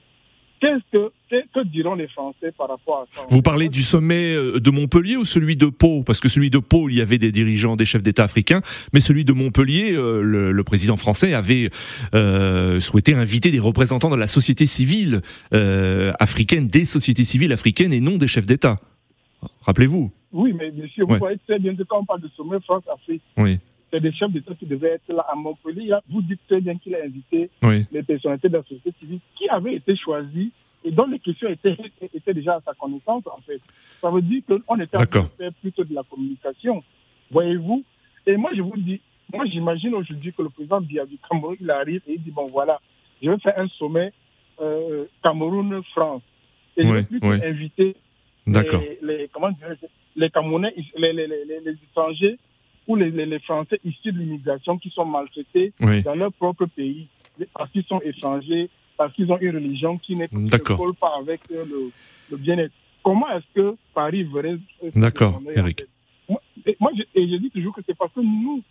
Qu'est-ce 0.60 0.82
que, 0.92 1.10
que, 1.54 1.64
diront 1.68 1.94
les 1.94 2.06
Français 2.08 2.52
par 2.56 2.68
rapport 2.68 2.98
à 2.98 3.06
ça? 3.16 3.22
Vous 3.30 3.40
parlez 3.40 3.70
du 3.70 3.80
sommet 3.82 4.34
euh, 4.34 4.60
de 4.60 4.70
Montpellier 4.70 5.16
ou 5.16 5.24
celui 5.24 5.56
de 5.56 5.66
Pau? 5.66 6.02
Parce 6.02 6.20
que 6.20 6.28
celui 6.28 6.50
de 6.50 6.58
Pau, 6.58 6.90
il 6.90 6.96
y 6.96 7.00
avait 7.00 7.16
des 7.16 7.32
dirigeants, 7.32 7.76
des 7.76 7.86
chefs 7.86 8.02
d'État 8.02 8.24
africains, 8.24 8.60
mais 8.92 9.00
celui 9.00 9.24
de 9.24 9.32
Montpellier, 9.32 9.92
euh, 9.94 10.20
le, 10.22 10.52
le 10.52 10.64
président 10.64 10.96
français 10.96 11.32
avait 11.32 11.70
euh, 12.14 12.78
souhaité 12.78 13.14
inviter 13.14 13.50
des 13.50 13.58
représentants 13.58 14.10
de 14.10 14.16
la 14.16 14.26
société 14.26 14.66
civile 14.66 15.22
euh, 15.54 16.12
africaine, 16.20 16.68
des 16.68 16.84
sociétés 16.84 17.24
civiles 17.24 17.52
africaines 17.52 17.94
et 17.94 18.00
non 18.00 18.18
des 18.18 18.26
chefs 18.28 18.46
d'État. 18.46 18.76
Rappelez-vous. 19.62 20.12
Oui, 20.32 20.52
mais 20.58 20.70
monsieur, 20.70 21.04
vous 21.04 21.12
Ouais. 21.12 21.18
voyez 21.18 21.38
très 21.48 21.58
bien 21.58 21.74
que 21.74 21.82
quand 21.84 22.00
on 22.00 22.04
parle 22.04 22.20
de 22.20 22.28
sommet 22.36 22.58
France-Afrique, 22.60 23.22
Oui, 23.38 23.58
c'est 23.90 24.00
des 24.00 24.12
chefs 24.12 24.30
d'État 24.30 24.54
qui 24.54 24.66
devaient 24.66 24.92
être 24.92 25.08
là 25.12 25.26
à 25.30 25.34
Montpellier. 25.34 25.92
Vous 26.08 26.22
dites 26.22 26.40
très 26.48 26.60
bien 26.60 26.76
qu'il 26.78 26.94
a 26.94 27.02
invité 27.04 27.50
oui, 27.62 27.86
les 27.92 28.02
personnalités 28.02 28.48
de 28.48 28.56
la 28.56 28.62
société 28.62 28.92
civile 29.00 29.18
qui 29.36 29.48
avaient 29.48 29.74
été 29.74 29.96
choisies 29.96 30.52
et 30.84 30.90
dont 30.90 31.06
les 31.06 31.18
questions 31.18 31.48
étaient, 31.48 31.76
étaient 32.14 32.32
déjà 32.34 32.54
à 32.56 32.60
sa 32.64 32.72
connaissance, 32.74 33.24
en 33.26 33.40
fait. 33.46 33.60
Ça 34.00 34.10
veut 34.10 34.22
dire 34.22 34.42
qu'on 34.46 34.56
était 34.80 34.96
en 34.96 35.00
train 35.00 35.04
de 35.04 35.04
D'accord. 35.04 35.28
faire 35.36 35.52
plutôt 35.60 35.84
de 35.84 35.94
la 35.94 36.02
communication. 36.04 36.82
Voyez-vous? 37.30 37.84
Et 38.26 38.36
moi, 38.36 38.50
je 38.54 38.62
vous 38.62 38.76
dis, 38.76 39.00
moi, 39.32 39.44
j'imagine 39.46 39.94
aujourd'hui 39.94 40.32
que 40.32 40.42
le 40.42 40.48
président 40.48 40.80
Biya 40.80 41.04
du 41.06 41.18
Cameroun, 41.28 41.56
il 41.60 41.70
arrive 41.70 42.00
et 42.06 42.14
il 42.14 42.22
dit, 42.22 42.30
bon, 42.30 42.46
voilà, 42.46 42.80
je 43.22 43.28
vais 43.30 43.38
faire 43.38 43.58
un 43.58 43.68
sommet 43.68 44.12
euh, 44.60 45.04
Cameroun-France. 45.22 46.22
Et 46.76 46.82
je 46.84 46.88
Oui, 46.88 46.94
vais 46.94 47.02
plutôt 47.02 47.28
oui. 47.28 47.40
inviter 47.44 47.96
les, 48.46 48.98
les, 49.02 49.28
comment 49.32 49.50
dirais-je, 49.50 49.86
les 50.16 50.30
Camerounais, 50.30 50.72
les, 50.96 51.12
les- 51.12 51.26
les 51.26 51.72
étrangers 51.90 52.38
ou 52.86 52.96
les, 52.96 53.10
les, 53.10 53.26
les 53.26 53.38
Français 53.40 53.78
issus 53.84 54.12
de 54.12 54.18
l'immigration 54.18 54.78
qui 54.78 54.90
sont 54.90 55.04
maltraités 55.04 55.72
Oui, 55.80 56.02
dans 56.02 56.14
leur 56.14 56.32
propre 56.32 56.66
pays 56.66 57.06
parce 57.54 57.70
qu'ils 57.70 57.84
sont 57.84 58.00
étrangers, 58.02 58.68
parce 58.96 59.12
qu'ils 59.14 59.32
ont 59.32 59.38
une 59.40 59.54
religion 59.54 59.96
qui 59.98 60.14
ne 60.16 60.26
D'accord. 60.48 60.76
colle 60.78 60.94
pas 60.94 61.14
avec 61.18 61.40
le, 61.50 61.90
le 62.30 62.36
bien-être. 62.36 62.72
Comment 63.02 63.30
est-ce 63.30 63.44
que 63.54 63.76
Paris 63.94 64.24
verrait 64.24 64.58
D'accord, 64.94 65.36
en 65.46 65.50
Eric. 65.50 65.80
fait? 65.80 65.88
Moi, 66.28 66.42
et 66.66 66.76
moi, 66.78 66.90
je, 66.96 67.02
et 67.14 67.28
je 67.28 67.36
dis 67.36 67.50
toujours 67.50 67.74
que 67.74 67.80
c'est 67.86 67.96
parce 67.96 68.12
que 68.12 68.20
nous, 68.20 68.62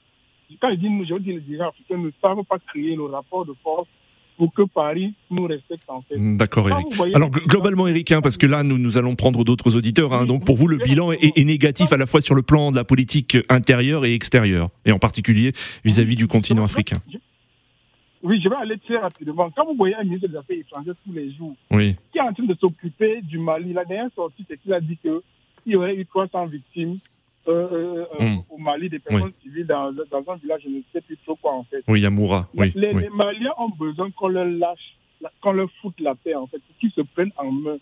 quand 0.62 0.70
je 0.70 0.76
dis 0.76 0.90
nous, 0.90 1.06
je 1.06 1.16
dis 1.16 1.34
les 1.34 1.40
dirigeants 1.40 1.70
africains 1.70 1.98
ne 1.98 2.12
savent 2.22 2.44
pas 2.44 2.60
créer 2.60 2.96
le 2.96 3.06
rapport 3.06 3.46
de 3.46 3.54
force 3.64 3.88
pour 4.40 4.54
que 4.54 4.62
Paris 4.64 5.14
nous 5.30 5.46
respecte 5.46 5.84
en 5.90 6.02
fait. 6.02 6.16
d'accord, 6.38 6.70
Eric. 6.70 6.88
voyez 6.94 7.14
Alors 7.14 7.30
globalement, 7.30 7.88
Eric, 7.88 8.12
hein, 8.14 8.22
parce 8.22 8.38
que 8.38 8.48
là, 8.48 8.64
nous, 8.64 8.78
nous 8.78 8.98
allons 8.98 9.16
prendre 9.16 9.44
d'autres 9.44 9.76
auditeurs. 9.76 10.14
hein, 10.14 10.22
Oui, 10.22 10.28
donc 10.28 10.46
pour 10.46 10.56
vous, 10.56 10.68
le 10.68 10.78
bilan 10.78 11.12
est, 11.12 11.34
est 11.38 11.44
négatif 11.44 11.92
à 11.92 11.98
la 11.98 12.06
fois 12.06 12.22
sur 12.22 12.36
le 12.36 12.42
plan 12.42 12.72
de 12.72 12.78
la 12.78 12.86
politique 12.86 13.38
intérieure 13.50 14.06
et 14.06 14.14
extérieure, 14.14 14.70
et 14.86 14.94
en 14.94 14.98
particulier 14.98 15.52
vis-à-vis 15.84 16.16
du 16.16 16.28
continent 16.28 16.64
africain. 16.64 16.96
Oui, 18.24 18.40
je 18.44 18.50
vais 18.50 18.56
aller 18.56 18.78
très 18.78 18.98
rapidement. 18.98 19.50
Quand 19.56 19.66
vous 19.66 19.76
voyez 19.76 19.96
un 19.96 20.04
ministre 20.04 20.28
des 20.30 20.36
Affaires 20.38 20.58
étrangères 20.58 20.96
tous 21.06 21.14
les 21.14 21.32
jours, 21.34 21.56
Oui, 21.72 21.96
qui 22.12 22.18
est 22.18 22.22
en 22.22 22.34
train 22.34 22.46
de 22.46 22.56
s'occuper 22.56 23.22
du 23.22 23.40
Mali. 23.40 23.74
La 23.74 23.86
dernière 23.86 24.10
sortie, 24.16 24.46
c'est 24.50 24.58
qu'il 24.62 24.74
a 24.74 24.80
dit 24.80 24.98
qu'il 25.02 25.20
y 25.68 25.76
aurait 25.76 25.96
eu 25.96 26.06
300 26.06 26.48
victimes 26.48 26.98
euh, 27.48 27.52
euh, 27.72 28.06
euh, 28.20 28.26
Mm. 28.26 28.40
au 28.50 28.58
Mali, 28.58 28.90
des 28.90 29.00
personnes 29.00 29.32
civiles 29.42 29.66
dans, 29.66 29.92
dans 29.92 30.32
un 30.32 30.36
village, 30.38 30.62
je 30.64 30.70
ne 30.70 30.82
sais 30.94 31.02
plus 31.02 31.18
trop 31.26 31.36
quoi 31.36 31.54
en 31.54 31.64
fait. 31.64 31.84
oui, 31.88 32.02
Yamoura. 32.02 32.48
Oui, 32.54 32.72
les, 32.76 32.94
oui. 32.94 33.04
les 33.04 33.10
Maliens 33.10 33.54
ont 33.58 33.70
besoin 33.70 34.12
qu'on 34.12 34.28
leur 34.28 34.46
lâche, 34.46 34.98
qu'on 35.42 35.54
leur 35.54 35.70
foute 35.82 36.00
la 36.00 36.16
paix 36.16 36.36
en 36.36 36.48
fait, 36.48 36.60
qu'ils 36.80 36.92
se 36.92 37.02
prennent 37.02 37.32
en 37.38 37.52
main. 37.52 37.78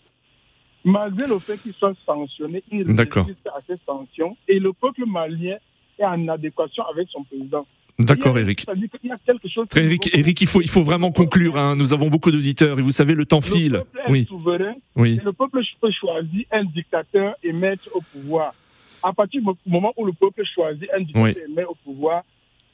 Malgré 0.84 1.26
le 1.26 1.38
fait 1.40 1.58
qu'ils 1.60 1.74
soient 1.74 1.92
sanctionnés, 2.06 2.62
ils 2.70 2.84
résistent 2.86 3.46
à 3.48 3.60
ces 3.66 3.76
sanctions 3.84 4.36
et 4.46 4.58
le 4.58 4.72
peuple 4.72 5.04
malien 5.06 5.56
est 5.98 6.04
en 6.04 6.28
adéquation 6.28 6.84
avec 6.92 7.08
son 7.10 7.24
président. 7.24 7.66
D'accord, 7.98 8.38
Il 8.38 8.42
Eric. 8.42 8.60
C'est-à-dire 8.60 8.88
qu'il 8.90 9.10
y 9.10 9.12
a 9.12 9.18
quelque 9.26 9.48
chose. 9.48 9.66
Très 9.68 9.84
Eric, 9.84 10.08
Eric, 10.16 10.40
il 10.40 10.46
faut, 10.46 10.60
il 10.62 10.70
faut 10.70 10.84
vraiment 10.84 11.10
conclure. 11.10 11.58
hein. 11.58 11.74
Nous 11.74 11.92
avons 11.92 12.06
beaucoup 12.08 12.30
d'auditeurs 12.30 12.78
et 12.78 12.82
vous 12.82 12.92
savez, 12.92 13.14
le 13.16 13.26
temps 13.26 13.38
Le 13.38 13.42
file. 13.42 13.72
peuple 13.72 13.98
est 14.06 14.10
Oui, 14.12 14.24
souverain 14.26 14.74
oui, 14.94 15.18
Et 15.20 15.24
le 15.24 15.32
peuple 15.32 15.60
peut 15.80 15.90
choisir 15.90 16.44
un 16.52 16.62
dictateur 16.64 17.34
et 17.42 17.52
mettre 17.52 17.88
au 17.92 18.00
pouvoir. 18.12 18.54
À 19.02 19.12
partir 19.12 19.40
du 19.42 19.46
moment 19.66 19.92
où 19.96 20.04
le 20.04 20.12
peuple 20.12 20.42
choisit 20.54 20.88
un 20.94 21.00
dictateur 21.00 21.22
Oui. 21.56 21.62
au 21.68 21.74
pouvoir, 21.84 22.22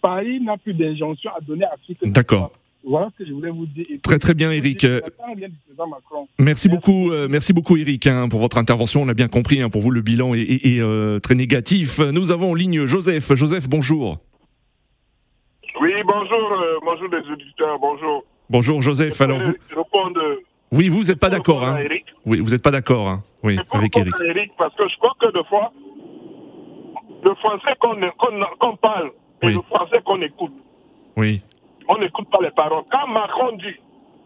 Paris 0.01 0.41
n'a 0.41 0.57
plus 0.57 0.75
d'injonction 0.75 1.31
à 1.37 1.41
donner 1.41 1.65
à 1.65 1.75
qui 1.85 1.95
que 1.97 2.07
ce 2.07 2.11
D'accord. 2.11 2.53
Voilà 2.87 3.09
ce 3.13 3.23
que 3.23 3.29
je 3.29 3.33
voulais 3.33 3.51
vous 3.51 3.65
dire. 3.65 3.87
Et 3.89 3.99
Très, 3.99 4.19
très 4.19 4.35
bien, 4.35 4.53
Eric. 4.53 4.85
Merci 4.85 6.29
Merci. 6.39 6.69
beaucoup, 6.69 7.11
euh, 7.13 7.29
merci 7.31 7.53
beaucoup, 7.55 7.79
Eric, 7.79 8.07
hein, 8.07 8.29
pour 8.29 8.41
votre 8.41 8.59
intervention. 8.59 9.01
On 9.03 9.09
a 9.09 9.15
bien 9.15 9.29
compris. 9.29 9.63
hein, 9.63 9.71
pour 9.71 9.81
vous, 9.81 9.91
le 9.91 10.03
bilan 10.03 10.35
est, 10.35 10.41
est- 10.43 10.67
est, 10.77 10.81
euh, 10.81 11.19
très 11.19 11.35
négatif. 11.35 11.99
Nous 12.01 12.31
avons 12.31 12.51
en 12.51 12.55
ligne 12.55 12.85
Joseph. 12.85 13.33
Joseph, 13.35 13.69
bonjour. 13.71 14.19
Oui, 15.81 15.91
bonjour, 16.07 16.53
euh, 16.53 16.79
bonjour 16.85 17.09
les 17.09 17.33
auditeurs, 17.33 17.79
bonjour. 17.81 18.25
Bonjour, 18.51 18.81
Joseph. 18.83 19.19
Alors, 19.21 19.39
vous, 19.39 19.53
Je 19.71 19.75
réponds 19.75 20.11
de- 20.11 20.43
oui, 20.73 20.89
vous 20.89 21.05
n'êtes 21.05 21.19
pas 21.19 21.31
d'accord. 21.31 21.61
répondre 21.61 21.79
Hein. 21.81 21.99
Oui, 22.27 22.39
vous 22.41 22.51
n'êtes 22.51 22.63
pas 22.63 22.71
d'accord. 22.71 23.09
Hein. 23.09 23.23
Oui, 23.43 23.55
avec 23.71 23.95
répondre 23.95 24.15
Eric. 24.21 24.37
Eric 24.37 24.53
parce 24.59 24.75
que 24.77 24.87
je 24.89 24.97
crois 24.99 25.13
que 25.21 25.33
des 25.33 25.45
fois, 25.49 25.73
le 27.25 27.35
français 27.37 27.75
qu'on 27.81 27.97
qu'on 28.61 28.77
parle 28.77 29.11
et 29.43 29.47
Oui. 29.47 29.55
le 29.55 29.63
français 29.63 30.01
qu'on 30.05 30.21
écoute, 30.23 30.53
Oui, 31.17 31.43
on 31.89 31.99
n'écoute 31.99 32.29
pas 32.31 32.39
les 32.43 32.51
paroles. 32.51 32.85
Quand 32.91 33.07
Macron 33.09 33.57
dit, 33.57 33.75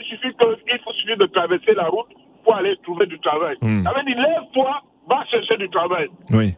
il 0.00 0.06
suffit 0.06 0.34
que, 0.38 0.44
il 0.72 0.80
faut 0.84 0.92
suffire 0.92 1.16
de 1.18 1.26
traverser 1.26 1.74
la 1.74 1.88
route 1.88 2.06
pour 2.44 2.54
aller 2.56 2.76
trouver 2.84 3.06
du 3.06 3.18
travail. 3.20 3.56
Hmm. 3.60 3.82
Ça 3.84 3.92
veut 3.96 4.04
dire, 4.04 4.16
lève-toi, 4.16 4.82
va 5.08 5.24
chercher 5.30 5.56
du 5.56 5.68
travail. 5.70 6.08
oui. 6.30 6.54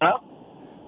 Hein? 0.00 0.12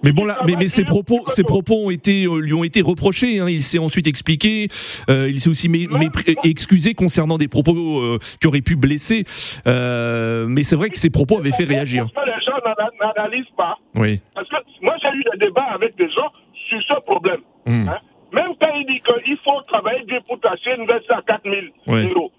Mais 0.02 0.12
bon 0.12 0.24
là, 0.24 0.38
mais, 0.46 0.54
mais 0.58 0.66
ses 0.66 0.84
propos, 0.84 1.20
ses 1.26 1.42
propos 1.42 1.74
ont 1.74 1.90
été, 1.90 2.24
euh, 2.24 2.38
lui 2.38 2.54
ont 2.54 2.64
été 2.64 2.80
reprochés. 2.80 3.38
hein. 3.38 3.50
Il 3.50 3.60
s'est 3.60 3.78
ensuite 3.78 4.06
expliqué. 4.06 4.68
euh, 5.10 5.28
il 5.28 5.40
s'est 5.40 5.50
aussi 5.50 5.68
mé- 5.68 5.88
mépris- 5.88 6.36
excusé 6.42 6.94
concernant 6.94 7.36
des 7.36 7.48
propos 7.48 7.74
euh, 8.00 8.18
qui 8.40 8.46
auraient 8.48 8.62
pu 8.62 8.76
blesser. 8.76 9.24
Euh, 9.66 10.46
mais 10.48 10.62
c'est 10.62 10.76
vrai 10.76 10.88
que 10.88 10.96
ses 10.96 11.10
propos 11.10 11.36
avaient 11.38 11.50
fait 11.52 11.64
réagir. 11.64 12.06
Parce 12.76 12.90
que 12.90 12.96
les 12.96 13.00
gens 13.00 13.06
n'ana- 13.06 13.14
n'analysent 13.14 13.54
pas. 13.56 13.78
Oui. 13.96 14.20
Parce 14.34 14.48
que 14.48 14.56
moi, 14.82 14.94
j'ai 15.02 15.08
eu 15.10 15.24
des 15.32 15.38
débats 15.46 15.68
avec 15.74 15.96
des 15.96 16.08
gens 16.10 16.30
sur 16.68 16.82
ce 16.82 17.00
problème. 17.00 17.40
Hmm. 17.66 17.88
Hein? 17.88 17.98
Même 18.32 18.52
quand 18.60 18.72
il 18.74 18.86
dit 18.86 19.00
qu'il 19.00 19.36
faut 19.38 19.60
travailler 19.62 20.04
dur 20.04 20.20
pour 20.28 20.38
t'acheter 20.40 20.74
une 20.78 20.86
veste 20.86 21.10
à 21.10 21.20
4 21.22 21.42
000 21.44 21.56
Oui. 21.88 22.10
euros. 22.10 22.30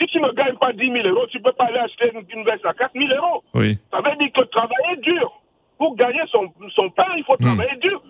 Si 0.00 0.06
tu 0.08 0.20
ne 0.20 0.30
gagnes 0.32 0.56
pas 0.56 0.72
10 0.72 0.90
000 0.92 1.08
euros, 1.08 1.26
tu 1.28 1.38
ne 1.38 1.42
peux 1.42 1.52
pas 1.52 1.64
aller 1.64 1.78
acheter 1.78 2.12
une, 2.12 2.44
veste 2.44 2.64
à 2.66 2.74
4 2.74 2.92
000 2.94 3.06
euros. 3.14 3.42
Oui. 3.54 3.76
Ça 3.90 4.00
veut 4.02 4.16
dire 4.16 4.32
que 4.32 4.42
travailler 4.42 4.96
dur, 5.02 5.32
pour 5.78 5.96
gagner 5.96 6.20
son, 6.30 6.52
son 6.74 6.90
pain, 6.90 7.06
il 7.16 7.24
faut 7.24 7.34
Hmm. 7.40 7.44
travailler 7.56 7.76
dur. 7.80 8.02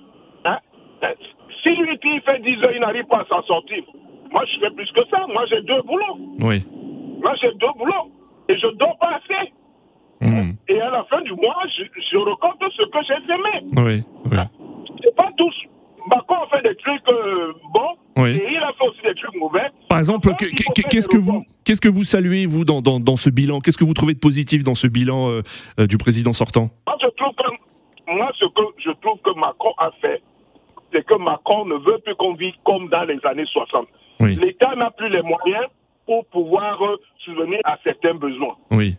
Hein? 0.45 0.59
Si 1.63 1.71
lui 1.77 1.99
qui 1.99 2.21
fait 2.21 2.41
10 2.41 2.63
heures, 2.65 2.73
il 2.75 2.81
n'arrive 2.81 3.07
pas 3.07 3.21
à 3.21 3.25
s'en 3.27 3.43
sortir. 3.43 3.83
Moi, 4.31 4.45
je 4.53 4.61
fais 4.61 4.71
plus 4.71 4.91
que 4.93 5.05
ça. 5.11 5.25
Moi, 5.29 5.45
j'ai 5.49 5.63
deux 5.63 5.83
boulots. 5.83 6.19
Oui. 6.41 6.63
Moi, 7.23 7.35
j'ai 7.41 7.53
deux 7.55 7.73
boulots. 7.77 8.11
Et 8.49 8.57
je 8.59 8.67
dors. 8.77 8.96
Hmm. 10.27 10.53
Et 10.69 10.81
à 10.81 10.91
la 10.91 11.05
fin 11.05 11.21
du 11.23 11.33
mois, 11.33 11.57
je, 11.77 11.85
je 12.11 12.17
recompte 12.17 12.63
ce 12.77 12.83
que 12.83 12.99
j'ai 13.07 13.27
semé. 13.27 13.83
Oui. 13.87 14.05
Oui. 14.31 14.39
C'est 15.03 15.15
pas 15.15 15.31
tous. 15.37 15.55
Macron 16.09 16.37
a 16.37 16.47
fait 16.57 16.63
des 16.69 16.77
trucs 16.77 17.09
euh, 17.09 17.53
bons. 17.73 17.97
Oui. 18.17 18.31
Et 18.31 18.53
il 18.53 18.57
a 18.59 18.73
fait 18.79 18.89
aussi 18.89 19.03
des 19.03 19.15
trucs 19.15 19.35
mauvais. 19.37 19.67
Par 19.89 19.99
exemple, 19.99 20.31
qu'est-ce 20.37 21.09
que 21.09 21.19
vous, 21.19 21.33
reformes. 21.33 21.45
qu'est-ce 21.65 21.81
que 21.81 21.89
vous 21.89 22.05
saluez 22.05 22.47
vous 22.47 22.65
dans, 22.65 22.81
dans, 22.81 23.01
dans 23.01 23.17
ce 23.17 23.29
bilan? 23.31 23.61
Qu'est-ce 23.61 23.79
que 23.79 23.85
vous 23.85 23.95
trouvez 23.95 24.15
de 24.15 24.19
positif 24.19 24.65
dans 24.65 24.75
ce 24.75 24.87
bilan 24.87 25.31
euh, 25.31 25.43
euh, 25.81 25.87
du 25.87 25.99
président 25.99 26.33
sortant? 26.33 26.71
Moi, 26.87 26.97
je 27.03 27.09
trouve 27.09 27.35
que, 27.35 28.13
moi, 28.13 28.31
ce 28.39 28.45
que 28.47 28.63
je 28.85 28.91
trouve 29.03 29.19
que 29.23 29.39
Macron 29.39 29.73
a 29.79 29.91
fait, 30.01 30.23
c'est 30.93 31.05
que 31.05 31.15
Macron 31.15 31.67
ne 31.67 31.75
veut 31.75 31.99
plus 32.05 32.15
qu'on 32.15 32.35
vive 32.35 32.55
comme 32.65 32.89
dans 32.89 33.05
les 33.05 33.19
années 33.25 33.47
60. 33.47 33.87
Oui. 34.21 34.37
L'État 34.37 34.75
n'a 34.77 34.91
plus 34.91 35.09
les 35.11 35.23
moyens 35.23 35.67
pour 36.07 36.25
pouvoir 36.27 36.79
subvenir 37.19 37.59
à 37.65 37.77
certains 37.85 38.15
besoins. 38.15 38.55
Oui. 38.71 38.97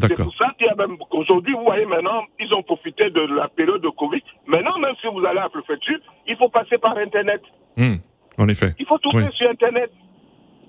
C'est 0.00 0.22
pour 0.22 0.34
ça 0.36 0.52
qu'il 0.58 0.66
y 0.66 0.70
a 0.70 0.74
même, 0.74 0.96
aujourd'hui, 1.10 1.54
vous 1.54 1.64
voyez 1.64 1.86
maintenant, 1.86 2.22
ils 2.38 2.52
ont 2.54 2.62
profité 2.62 3.10
de 3.10 3.20
la 3.20 3.48
période 3.48 3.80
de 3.80 3.88
Covid. 3.88 4.22
Maintenant, 4.46 4.78
même 4.78 4.94
si 5.00 5.06
vous 5.06 5.24
allez 5.24 5.38
à 5.38 5.44
la 5.44 5.48
préfecture, 5.48 5.98
il 6.26 6.36
faut 6.36 6.48
passer 6.48 6.78
par 6.78 6.96
Internet. 6.98 7.40
Hmm. 7.76 7.96
En 8.38 8.48
effet. 8.48 8.74
Il 8.78 8.86
faut 8.86 8.98
tout 8.98 9.10
Oui. 9.14 9.22
faire 9.22 9.32
sur 9.32 9.48
Internet. 9.50 9.90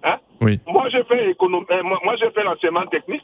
Hein? 0.03 0.17
Oui. 0.41 0.60
Moi, 0.67 0.88
j'ai 0.89 1.03
fait 1.03 1.31
économie, 1.31 1.65
euh, 1.72 1.84
moi, 1.84 2.15
j'ai 2.19 2.29
fait 2.31 2.43
l'enseignement 2.43 2.86
technique. 2.86 3.24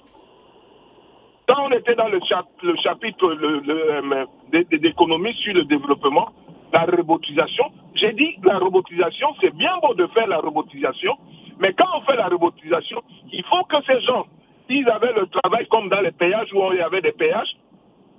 Quand 1.47 1.65
on 1.67 1.71
était 1.71 1.95
dans 1.95 2.07
le, 2.07 2.19
le 2.63 2.75
chapitre 2.77 3.27
le, 3.33 4.77
d'économie 4.77 5.33
sur 5.35 5.53
le 5.53 5.65
développement, 5.65 6.29
la 6.71 6.85
robotisation, 6.85 7.65
j'ai 7.95 8.13
dit 8.13 8.37
la 8.43 8.57
robotisation, 8.59 9.27
c'est 9.41 9.53
bien 9.55 9.71
beau 9.81 9.93
de 9.93 10.07
faire 10.07 10.27
la 10.27 10.39
robotisation, 10.39 11.15
mais 11.59 11.73
quand 11.73 11.87
on 11.95 12.01
fait 12.01 12.15
la 12.15 12.27
robotisation, 12.27 13.01
il 13.31 13.43
faut 13.45 13.63
que 13.65 13.75
ces 13.85 13.99
gens, 14.01 14.25
s'ils 14.73 14.89
avaient 14.89 15.13
le 15.13 15.27
travail 15.27 15.67
comme 15.67 15.89
dans 15.89 16.01
les 16.01 16.11
péages 16.11 16.51
où 16.53 16.61
il 16.71 16.79
y 16.79 16.81
avait 16.81 17.01
des 17.01 17.11
péages, 17.11 17.55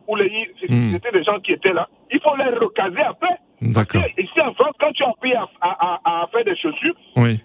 où 0.07 0.17
les, 0.17 0.31
hmm. 0.69 0.93
c'était 0.93 1.13
des 1.13 1.25
gens 1.25 1.41
qui 1.41 1.53
étaient 1.53 1.73
là, 1.73 1.89
il 2.11 2.21
faut 2.21 2.37
les 2.37 2.45
recaser 2.45 3.01
après. 3.01 3.39
D'accord. 3.61 4.03
Ici 4.19 4.41
en 4.41 4.53
France, 4.55 4.75
quand 4.79 4.93
tu 4.93 5.03
as 5.03 5.09
appris 5.09 5.35
à, 5.35 5.49
à, 5.61 6.27
faire 6.31 6.45
des 6.45 6.57
chaussures, 6.57 6.95
oui. 7.17 7.41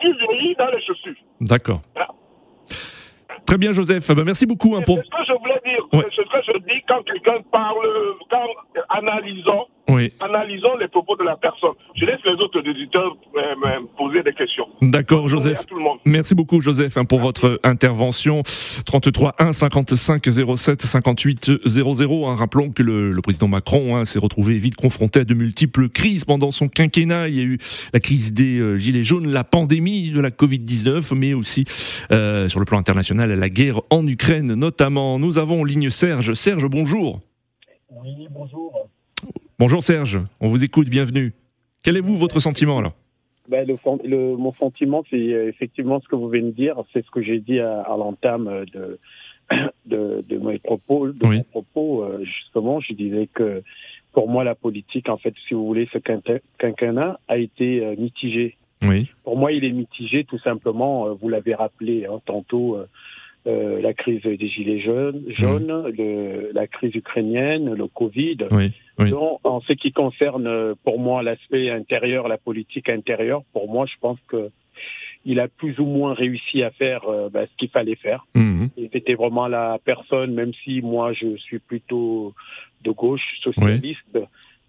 tu 0.00 0.12
vieillis 0.12 0.56
dans 0.56 0.70
les 0.70 0.82
chaussures. 0.84 1.14
D'accord. 1.40 1.80
Très 3.46 3.58
bien, 3.58 3.72
Joseph. 3.72 4.10
Ben, 4.14 4.24
merci 4.24 4.46
beaucoup. 4.46 4.76
Hein, 4.76 4.82
pour... 4.84 4.98
Ce 4.98 5.02
que 5.02 5.24
je 5.26 5.32
voulais 5.38 5.60
dire. 5.64 5.86
C'est 5.92 6.22
ce 6.22 6.28
que 6.28 6.52
je 6.52 6.58
dis 6.58 6.82
quand 6.88 7.02
quelqu'un 7.04 7.40
parle, 7.50 7.86
quand 8.30 8.46
analysons 8.88 9.66
oui. 9.88 10.10
Analysons 10.20 10.76
les 10.80 10.88
propos 10.88 11.16
de 11.16 11.22
la 11.22 11.36
personne. 11.36 11.70
Je 11.94 12.04
laisse 12.04 12.18
les 12.24 12.32
autres 12.32 12.58
éditeurs 12.68 13.16
euh, 13.36 13.80
poser 13.96 14.22
des 14.24 14.32
questions. 14.32 14.66
D'accord, 14.82 15.28
Joseph. 15.28 15.64
Merci 16.04 16.34
beaucoup, 16.34 16.60
Joseph, 16.60 16.96
hein, 16.96 17.04
pour 17.04 17.20
votre 17.20 17.60
intervention. 17.62 18.42
33 18.84 19.36
1 19.38 19.52
55 19.52 20.28
07 20.56 20.82
58 20.82 21.52
00. 21.66 22.34
rappelons 22.34 22.70
que 22.70 22.82
le, 22.82 23.20
président 23.22 23.46
Macron 23.46 23.96
hein, 23.96 24.04
s'est 24.04 24.18
retrouvé 24.18 24.58
vite 24.58 24.74
confronté 24.74 25.20
à 25.20 25.24
de 25.24 25.34
multiples 25.34 25.88
crises 25.88 26.24
pendant 26.24 26.50
son 26.50 26.68
quinquennat. 26.68 27.28
Il 27.28 27.36
y 27.36 27.40
a 27.40 27.44
eu 27.44 27.58
la 27.92 28.00
crise 28.00 28.32
des 28.32 28.58
euh, 28.58 28.76
gilets 28.76 29.04
jaunes, 29.04 29.28
la 29.28 29.44
pandémie 29.44 30.10
de 30.10 30.20
la 30.20 30.30
Covid-19, 30.30 31.14
mais 31.14 31.32
aussi 31.32 31.64
euh, 32.10 32.48
sur 32.48 32.58
le 32.58 32.66
plan 32.66 32.78
international 32.78 33.30
la 33.36 33.48
guerre 33.48 33.80
en 33.90 34.06
Ukraine 34.06 34.54
notamment. 34.54 35.18
Nous 35.18 35.38
avons 35.38 35.60
en 35.60 35.64
ligne 35.64 35.90
Serge. 35.90 36.32
Serge, 36.32 36.66
bonjour. 36.66 37.20
Oui, 37.90 38.28
bonjour. 38.30 38.88
Bonjour 39.58 39.82
Serge, 39.82 40.20
on 40.40 40.48
vous 40.48 40.64
écoute, 40.64 40.88
bienvenue. 40.88 41.32
Quel 41.82 41.96
est 41.96 42.00
vous 42.00 42.16
votre 42.16 42.40
sentiment 42.40 42.80
là? 42.80 42.92
Ben, 43.48 43.66
le, 43.66 44.36
Mon 44.36 44.52
sentiment, 44.52 45.04
c'est 45.08 45.16
euh, 45.16 45.48
effectivement 45.48 46.00
ce 46.00 46.08
que 46.08 46.16
vous 46.16 46.28
venez 46.28 46.50
de 46.50 46.50
dire, 46.50 46.76
c'est 46.92 47.04
ce 47.04 47.10
que 47.10 47.22
j'ai 47.22 47.38
dit 47.38 47.60
à, 47.60 47.86
l'entame 47.96 48.64
de, 48.74 48.98
de, 49.86 50.24
de, 50.28 50.38
mes 50.38 50.58
propos. 50.58 51.08
De 51.08 51.26
mon 51.26 51.42
propos, 51.44 52.02
euh, 52.02 52.24
justement, 52.24 52.80
je 52.80 52.92
disais 52.92 53.28
que 53.32 53.62
pour 54.12 54.28
moi, 54.28 54.44
la 54.44 54.54
politique, 54.54 55.08
en 55.08 55.16
fait, 55.16 55.34
si 55.46 55.54
vous 55.54 55.64
voulez, 55.64 55.88
ce 55.92 55.98
quinquennat 56.58 57.20
a 57.28 57.38
été 57.38 57.84
euh, 57.84 57.94
mitigé. 57.96 58.56
Oui. 58.86 59.08
Pour 59.24 59.36
moi, 59.38 59.52
il 59.52 59.64
est 59.64 59.72
mitigé 59.72 60.24
tout 60.24 60.38
simplement, 60.38 61.14
vous 61.14 61.28
l'avez 61.28 61.54
rappelé 61.54 62.06
hein, 62.06 62.20
tantôt, 62.26 62.78
euh, 63.46 63.80
la 63.80 63.94
crise 63.94 64.22
des 64.22 64.48
gilets 64.48 64.80
jaunes, 64.80 65.22
jaunes 65.28 65.92
le, 65.96 66.50
la 66.52 66.66
crise 66.66 66.94
ukrainienne, 66.94 67.74
le 67.74 67.86
Covid. 67.86 68.38
Oui, 68.50 68.72
Donc, 69.10 69.40
en 69.44 69.60
ce 69.60 69.72
qui 69.72 69.92
concerne 69.92 70.74
pour 70.84 70.98
moi 70.98 71.22
l'aspect 71.22 71.70
intérieur, 71.70 72.28
la 72.28 72.38
politique 72.38 72.88
intérieure, 72.88 73.42
pour 73.52 73.70
moi, 73.70 73.86
je 73.86 73.94
pense 74.00 74.18
que 74.28 74.50
il 75.26 75.40
a 75.40 75.48
plus 75.48 75.78
ou 75.80 75.84
moins 75.84 76.14
réussi 76.14 76.62
à 76.62 76.70
faire 76.70 77.08
euh, 77.08 77.28
bah, 77.28 77.46
ce 77.46 77.56
qu'il 77.58 77.68
fallait 77.68 77.96
faire. 77.96 78.26
Mmh. 78.34 78.66
Il 78.76 78.90
était 78.92 79.14
vraiment 79.14 79.48
la 79.48 79.78
personne, 79.84 80.32
même 80.32 80.52
si 80.64 80.80
moi 80.80 81.12
je 81.12 81.34
suis 81.34 81.58
plutôt 81.58 82.32
de 82.84 82.92
gauche, 82.92 83.22
socialiste. 83.42 84.18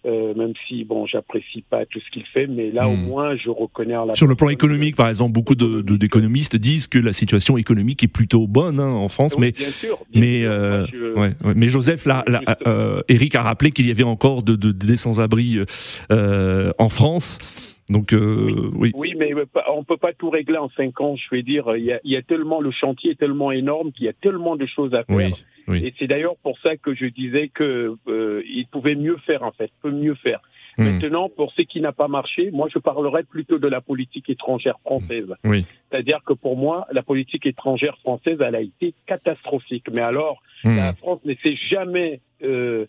Euh, 0.06 0.34
même 0.36 0.54
si 0.68 0.84
bon, 0.84 1.08
j'apprécie 1.08 1.64
pas 1.68 1.86
tout 1.88 2.00
ce 2.00 2.12
qu'il 2.12 2.24
fait, 2.26 2.46
mais 2.46 2.72
là 2.72 2.88
au 2.88 2.96
hmm. 2.96 3.08
moins 3.08 3.36
je 3.36 3.50
reconnais 3.50 3.94
la. 3.94 4.14
Sur 4.14 4.28
le 4.28 4.36
plan 4.36 4.50
économique, 4.50 4.96
par 4.96 5.10
exemple, 5.10 5.34
beaucoup 5.34 5.56
de, 5.56 5.82
d'économistes 5.82 6.56
disent 6.56 6.88
que 6.88 7.00
la 7.00 7.14
situation 7.14 7.58
économique 7.58 8.04
est 8.04 8.08
plutôt 8.08 8.48
bonne 8.48 8.80
hein, 8.80 8.92
en 8.92 9.10
France, 9.10 9.38
mais 9.40 9.52
bien 9.52 9.70
sûr, 9.72 9.98
mais 10.14 10.44
euh, 10.44 10.86
ouais, 11.16 11.34
mais 11.56 11.68
Joseph, 11.68 12.06
là, 12.06 12.24
là 12.28 12.42
euh, 12.68 13.02
Eric 13.10 13.34
a 13.36 13.42
rappelé 13.42 13.72
qu'il 13.72 13.88
y 13.88 13.92
avait 13.92 14.04
encore 14.04 14.44
de, 14.44 14.56
de, 14.56 14.72
des 14.72 14.98
sans-abri 14.98 15.60
euh, 16.12 16.72
en 16.78 16.90
France. 16.90 17.40
Donc 17.90 18.10
oui. 18.12 18.92
oui. 18.94 19.14
mais 19.18 19.34
on 19.70 19.84
peut 19.84 19.98
pas 19.98 20.14
tout 20.14 20.30
régler 20.30 20.58
en 20.58 20.70
cinq 20.70 21.00
ans. 21.00 21.16
Je 21.16 21.36
vais 21.36 21.42
dire, 21.42 21.76
il 21.76 21.86
y 21.86 21.94
a, 21.94 22.00
il 22.04 22.12
y 22.12 22.18
a 22.18 22.22
tellement 22.22 22.60
le 22.60 22.72
chantier 22.72 23.12
est 23.12 23.20
tellement 23.20 23.52
énorme 23.52 23.92
qu'il 23.92 24.06
y 24.06 24.10
a 24.10 24.14
tellement 24.14 24.56
de 24.56 24.66
choses 24.66 24.94
à 24.94 25.04
faire. 25.04 25.32
Oui, 25.68 25.86
Et 25.86 25.94
c'est 25.98 26.08
d'ailleurs 26.08 26.38
pour 26.44 26.58
ça 26.60 26.78
que 26.78 26.94
je 26.94 27.06
disais 27.06 27.50
que 27.54 27.96
euh, 28.08 28.44
il 28.46 28.68
pouvait 28.68 28.96
mieux 28.96 29.18
faire 29.26 29.44
en 29.44 29.52
fait, 29.52 29.72
peut 29.82 29.92
mieux 29.92 30.16
faire. 30.16 30.42
Hmm. 30.78 30.84
Maintenant, 30.84 31.28
pour 31.30 31.52
ce 31.54 31.64
qui 31.64 31.82
n'a 31.82 31.92
pas 31.92 32.08
marché, 32.08 32.52
moi 32.52 32.68
je 32.72 32.78
parlerais 32.78 33.24
plutôt 33.24 33.58
de 33.58 33.68
la 33.68 33.82
politique 33.82 34.30
étrangère 34.30 34.80
française. 34.82 35.34
Oui. 35.44 35.66
C'est-à-dire 35.90 36.20
que 36.26 36.34
pour 36.34 36.56
moi, 36.56 36.88
la 36.92 37.02
politique 37.02 37.46
étrangère 37.46 37.98
française, 38.00 38.38
elle 38.42 38.56
a 38.56 38.62
été 38.62 38.94
catastrophique. 39.08 39.86
Mais 39.96 40.02
alors, 40.02 40.42
hmm. 40.64 40.76
la 40.76 40.94
France 40.94 41.20
ne 41.26 41.34
s'est 41.42 41.58
jamais 41.70 42.22
euh, 42.44 42.86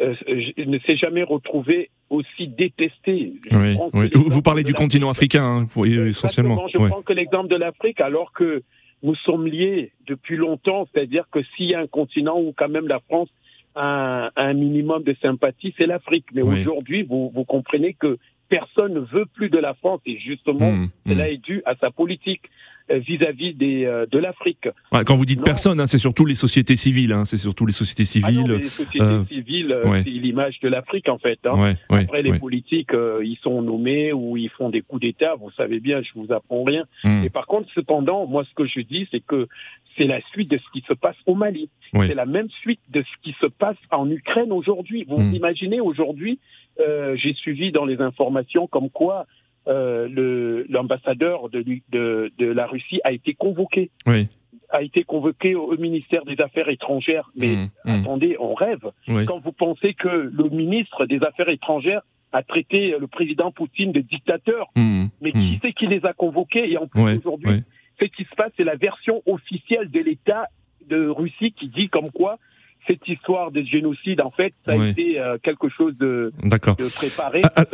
euh, 0.00 0.14
ne 0.58 0.78
s'est 0.80 0.96
jamais 0.96 1.22
retrouvée 1.22 1.90
aussi 2.10 2.48
détestée. 2.48 3.32
Oui, 3.50 3.76
oui. 3.92 4.10
Vous, 4.14 4.42
parlez 4.42 4.62
du 4.62 4.74
continent 4.74 5.10
africain, 5.10 5.44
hein, 5.44 5.66
oui, 5.76 5.98
essentiellement. 6.08 6.66
Je 6.68 6.78
prends 6.78 7.02
que 7.02 7.12
l'exemple 7.12 7.48
de 7.48 7.56
l'Afrique, 7.56 8.00
alors 8.00 8.32
que 8.32 8.62
nous 9.02 9.14
sommes 9.16 9.46
liés 9.46 9.92
depuis 10.06 10.36
longtemps, 10.36 10.86
c'est-à-dire 10.92 11.24
que 11.30 11.40
s'il 11.54 11.66
y 11.66 11.74
a 11.74 11.80
un 11.80 11.86
continent 11.86 12.38
où 12.38 12.52
quand 12.56 12.68
même 12.68 12.88
la 12.88 13.00
France 13.00 13.28
a 13.74 14.30
un, 14.36 14.54
minimum 14.54 15.02
de 15.02 15.14
sympathie, 15.20 15.74
c'est 15.76 15.86
l'Afrique. 15.86 16.26
Mais 16.32 16.42
aujourd'hui, 16.42 17.02
vous, 17.02 17.30
vous 17.34 17.44
comprenez 17.44 17.94
que 17.94 18.18
personne 18.48 18.94
ne 18.94 19.00
veut 19.00 19.26
plus 19.26 19.50
de 19.50 19.58
la 19.58 19.74
France 19.74 20.00
et 20.06 20.18
justement, 20.18 20.72
mmh, 20.72 20.90
cela 21.06 21.24
mmh. 21.24 21.30
est 21.30 21.38
dû 21.38 21.62
à 21.64 21.74
sa 21.76 21.90
politique. 21.90 22.50
Euh, 22.88 22.98
vis-à-vis 22.98 23.52
des 23.52 23.84
euh, 23.84 24.06
de 24.08 24.16
l'Afrique. 24.16 24.68
quand 24.92 25.16
vous 25.16 25.24
dites 25.24 25.42
personne, 25.42 25.80
hein, 25.80 25.86
c'est 25.86 25.98
surtout 25.98 26.24
les 26.24 26.36
sociétés 26.36 26.76
civiles. 26.76 27.12
Hein, 27.12 27.24
c'est 27.24 27.36
surtout 27.36 27.66
les 27.66 27.72
sociétés 27.72 28.04
ah 28.22 28.28
civiles. 28.28 28.52
les 28.52 28.68
sociétés 28.68 29.02
euh, 29.02 29.24
civiles, 29.24 29.76
c'est 30.04 30.10
l'image 30.10 30.60
de 30.60 30.68
l'Afrique 30.68 31.08
en 31.08 31.18
fait. 31.18 31.40
Hein. 31.46 31.74
Après, 31.88 32.22
les 32.22 32.38
politiques, 32.38 32.92
ils 32.92 33.38
sont 33.42 33.60
nommés 33.60 34.12
ou 34.12 34.36
ils 34.36 34.50
font 34.50 34.70
des 34.70 34.82
coups 34.82 35.02
d'État. 35.02 35.34
Vous 35.34 35.50
savez 35.56 35.80
bien, 35.80 36.00
je 36.02 36.10
vous 36.14 36.32
apprends 36.32 36.62
rien. 36.62 36.84
Hmm. 37.02 37.24
Et 37.24 37.28
par 37.28 37.46
contre, 37.46 37.68
cependant, 37.74 38.24
moi, 38.26 38.44
ce 38.48 38.54
que 38.54 38.68
je 38.68 38.78
dis, 38.80 39.08
c'est 39.10 39.20
que 39.20 39.48
c'est 39.96 40.06
la 40.06 40.20
suite 40.30 40.50
de 40.52 40.58
ce 40.58 40.70
qui 40.72 40.84
se 40.86 40.94
passe 40.94 41.16
au 41.26 41.34
Mali. 41.34 41.68
C'est 41.92 42.14
la 42.14 42.26
même 42.26 42.48
suite 42.60 42.80
de 42.90 43.02
ce 43.02 43.22
qui 43.24 43.34
se 43.40 43.46
passe 43.46 43.78
en 43.90 44.08
Ukraine 44.08 44.52
aujourd'hui. 44.52 45.04
Vous 45.08 45.18
hmm. 45.18 45.34
imaginez 45.34 45.80
aujourd'hui, 45.80 46.38
j'ai 46.78 47.34
suivi 47.34 47.72
dans 47.72 47.84
les 47.84 48.00
informations 48.00 48.66
comme 48.66 48.90
quoi 48.90 49.26
euh, 49.68 50.64
l'ambassadeur 50.68 51.48
de, 51.48 51.64
de, 51.90 52.30
de, 52.38 52.46
la 52.46 52.66
Russie 52.66 53.00
a 53.02 53.10
été 53.10 53.34
convoqué. 53.34 53.90
Oui. 54.06 54.28
A 54.70 54.82
été 54.82 55.02
convoqué 55.02 55.56
au 55.56 55.76
ministère 55.76 56.24
des 56.24 56.40
Affaires 56.40 56.68
étrangères. 56.68 57.30
Mais 57.34 57.48
mmh, 57.48 57.70
mmh. 57.84 57.90
attendez, 57.90 58.36
on 58.38 58.54
rêve. 58.54 58.92
Quand 59.26 59.40
vous 59.40 59.52
pensez 59.52 59.94
que 59.94 60.08
le 60.08 60.48
ministre 60.50 61.06
des 61.06 61.20
Affaires 61.22 61.48
étrangères 61.48 62.02
a 62.32 62.42
traité 62.44 62.94
le 62.98 63.06
président 63.08 63.50
Poutine 63.50 63.90
de 63.90 64.00
dictateur, 64.00 64.68
mmh, 64.76 65.06
mais 65.20 65.32
qui 65.32 65.58
c'est 65.62 65.72
qui 65.72 65.86
les 65.86 66.04
a 66.06 66.12
convoqués? 66.12 66.70
Et 66.70 66.78
en 66.78 66.86
plus, 66.86 67.16
aujourd'hui, 67.18 67.64
ce 67.98 68.04
qui 68.04 68.24
se 68.24 68.34
passe, 68.36 68.52
c'est 68.56 68.64
la 68.64 68.76
version 68.76 69.20
officielle 69.26 69.90
de 69.90 70.00
l'État 70.00 70.46
de 70.88 71.08
Russie 71.08 71.52
qui 71.52 71.68
dit 71.68 71.88
comme 71.88 72.12
quoi 72.12 72.38
cette 72.86 73.06
histoire 73.08 73.50
de 73.50 73.62
génocide, 73.62 74.20
en 74.20 74.30
fait, 74.30 74.52
ça 74.64 74.72
a 74.72 74.86
été 74.88 75.18
euh, 75.18 75.38
quelque 75.42 75.68
chose 75.68 75.96
de, 75.98 76.32
de 76.42 76.94
préparé. 76.94 77.42
Ah, 77.44 77.52
ah, 77.56 77.64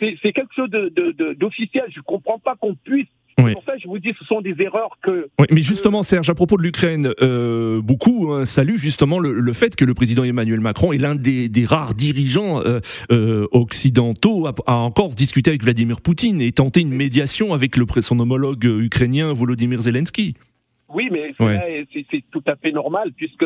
c'est 0.00 0.32
quelque 0.32 0.54
chose 0.54 0.70
d'officiel. 0.70 1.84
De, 1.84 1.88
de, 1.88 1.92
je 1.94 1.98
ne 1.98 2.04
comprends 2.04 2.38
pas 2.38 2.54
qu'on 2.56 2.74
puisse 2.74 3.08
C'est 3.36 3.52
pour 3.52 3.64
ça 3.64 3.72
je 3.80 3.86
vous 3.86 3.98
dis, 3.98 4.12
ce 4.18 4.24
sont 4.24 4.40
des 4.40 4.54
erreurs 4.60 4.98
que. 5.02 5.28
Oui, 5.38 5.46
mais 5.50 5.62
justement, 5.62 6.02
Serge, 6.02 6.28
à 6.30 6.34
propos 6.34 6.56
de 6.56 6.62
l'Ukraine, 6.62 7.12
euh, 7.20 7.80
beaucoup 7.80 8.32
hein, 8.32 8.44
saluent 8.44 8.78
justement 8.78 9.18
le, 9.18 9.32
le, 9.32 9.52
fait 9.52 9.76
que 9.76 9.84
le 9.84 9.94
président 9.94 10.24
Emmanuel 10.24 10.60
Macron 10.60 10.92
est 10.92 10.98
l'un 10.98 11.14
des, 11.14 11.48
des, 11.48 11.64
rares 11.64 11.94
dirigeants 11.94 12.60
euh, 12.60 12.80
euh, 13.12 13.46
occidentaux 13.52 14.46
à, 14.46 14.54
à, 14.66 14.74
encore 14.76 15.08
discuter 15.10 15.50
avec 15.50 15.62
Vladimir 15.62 16.00
Poutine 16.00 16.40
et 16.40 16.52
tenter 16.52 16.80
une 16.80 16.94
médiation 16.94 17.54
avec 17.54 17.76
le, 17.76 17.86
son 18.00 18.18
homologue 18.18 18.64
ukrainien 18.64 19.32
Volodymyr 19.32 19.82
Zelensky. 19.82 20.34
Oui, 20.88 21.08
mais 21.10 21.30
c'est 21.38 22.24
tout 22.30 22.42
à 22.46 22.56
fait 22.56 22.72
normal 22.72 23.12
puisque 23.16 23.44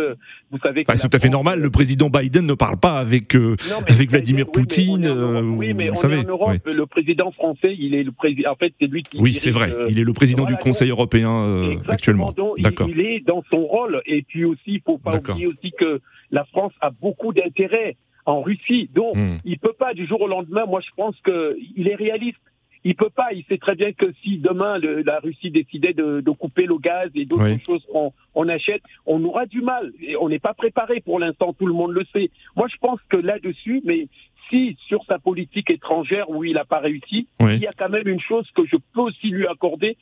vous 0.50 0.58
savez. 0.58 0.84
que 0.84 0.96
c'est 0.96 1.08
tout 1.08 1.16
à 1.16 1.20
fait 1.20 1.28
normal. 1.28 1.60
Le 1.60 1.70
président 1.70 2.08
Biden 2.08 2.46
ne 2.46 2.54
parle 2.54 2.78
pas 2.78 2.98
avec 2.98 3.34
euh, 3.34 3.56
avec 3.88 4.10
Vladimir 4.10 4.46
Poutine. 4.46 5.08
Oui, 5.08 5.74
mais, 5.74 5.90
on 5.90 5.94
est 5.94 6.18
en 6.18 6.28
Europe. 6.28 6.56
Le 6.64 6.86
président 6.86 7.30
français, 7.32 7.74
il 7.78 7.94
est 7.94 8.04
le 8.04 8.12
président. 8.12 8.52
En 8.52 8.56
fait, 8.56 8.72
c'est 8.80 8.86
lui 8.86 9.02
qui. 9.02 9.18
Oui, 9.18 9.32
c'est 9.32 9.50
vrai. 9.50 9.72
il 9.88 9.98
est 9.98 10.04
le 10.04 10.12
président 10.12 10.44
du 10.44 10.56
Conseil 10.56 10.90
européen 10.90 11.30
euh, 11.30 11.76
actuellement. 11.88 12.32
D'accord. 12.58 12.88
Il, 12.88 13.00
est 13.00 13.20
dans 13.20 13.42
son 13.50 13.62
rôle. 13.62 14.02
Et 14.06 14.22
puis 14.22 14.44
aussi, 14.44 14.60
il 14.66 14.80
faut 14.84 14.98
pas 14.98 15.16
oublier 15.16 15.46
aussi 15.46 15.72
que 15.72 16.00
la 16.30 16.44
France 16.44 16.72
a 16.80 16.90
beaucoup 16.90 17.32
d'intérêt 17.32 17.96
en 18.24 18.40
Russie. 18.40 18.88
Donc, 18.94 19.16
hmm. 19.16 19.38
il 19.44 19.58
peut 19.58 19.74
pas 19.76 19.94
du 19.94 20.06
jour 20.06 20.20
au 20.20 20.28
lendemain. 20.28 20.64
Moi, 20.66 20.80
je 20.80 20.90
pense 20.96 21.16
que 21.22 21.56
il 21.76 21.88
est 21.88 21.94
réaliste 21.94 22.38
il 22.84 22.94
peut 22.94 23.10
pas. 23.10 23.32
Il 23.32 23.44
sait 23.44 23.58
très 23.58 23.74
bien 23.74 23.92
que 23.92 24.12
si 24.22 24.38
demain 24.38 24.78
le, 24.78 25.02
la 25.02 25.18
Russie 25.20 25.50
décidait 25.50 25.92
de, 25.92 26.20
de, 26.20 26.30
couper 26.30 26.66
le 26.66 26.78
gaz 26.78 27.10
et 27.14 27.24
d'autres 27.24 27.62
choses 27.64 27.84
qu'on 27.90 28.12
on 28.34 28.48
achète, 28.48 28.82
on 29.06 29.22
aura 29.24 29.46
du 29.46 29.60
mal. 29.60 29.92
Et 30.00 30.16
on 30.16 30.28
n'est 30.28 30.38
pas 30.38 30.54
préparé 30.54 31.00
pour 31.00 31.18
l'instant. 31.18 31.52
Tout 31.52 31.66
le 31.66 31.74
monde 31.74 31.92
le 31.92 32.04
sait. 32.12 32.30
Moi, 32.56 32.66
je 32.68 32.76
pense 32.80 33.00
que 33.08 33.16
là-dessus, 33.16 33.82
mais 33.84 34.08
si 34.50 34.76
sur 34.86 35.04
sa 35.04 35.18
politique 35.18 35.70
étrangère 35.70 36.28
où 36.30 36.44
il 36.44 36.54
n'a 36.54 36.64
pas 36.64 36.80
réussi, 36.80 37.28
il 37.40 37.58
y 37.58 37.66
a 37.66 37.72
quand 37.76 37.88
même 37.88 38.08
une 38.08 38.20
chose 38.20 38.48
que 38.54 38.64
je 38.66 38.76
peux 38.92 39.00
aussi 39.00 39.28
lui 39.28 39.46
accorder, 39.46 39.96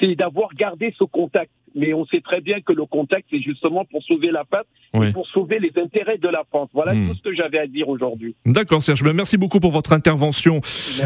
c'est 0.00 0.14
d'avoir 0.14 0.54
gardé 0.54 0.94
ce 0.98 1.04
contact. 1.04 1.50
Mais 1.74 1.92
on 1.94 2.06
sait 2.06 2.20
très 2.20 2.40
bien 2.40 2.60
que 2.60 2.72
le 2.72 2.86
contexte 2.86 3.32
est 3.32 3.42
justement 3.42 3.84
pour 3.84 4.02
sauver 4.02 4.30
la 4.30 4.44
pape 4.44 4.66
et 4.94 5.12
pour 5.12 5.26
sauver 5.28 5.58
les 5.58 5.72
intérêts 5.80 6.18
de 6.18 6.28
la 6.28 6.44
France. 6.48 6.68
Voilà 6.72 6.94
hmm. 6.94 7.08
tout 7.08 7.14
ce 7.16 7.22
que 7.22 7.34
j'avais 7.34 7.58
à 7.58 7.66
dire 7.66 7.88
aujourd'hui. 7.88 8.34
D'accord, 8.46 8.82
Serge. 8.82 9.02
Ben, 9.02 9.12
merci 9.12 9.36
beaucoup 9.36 9.60
pour 9.60 9.72
votre 9.72 9.92
intervention 9.92 10.60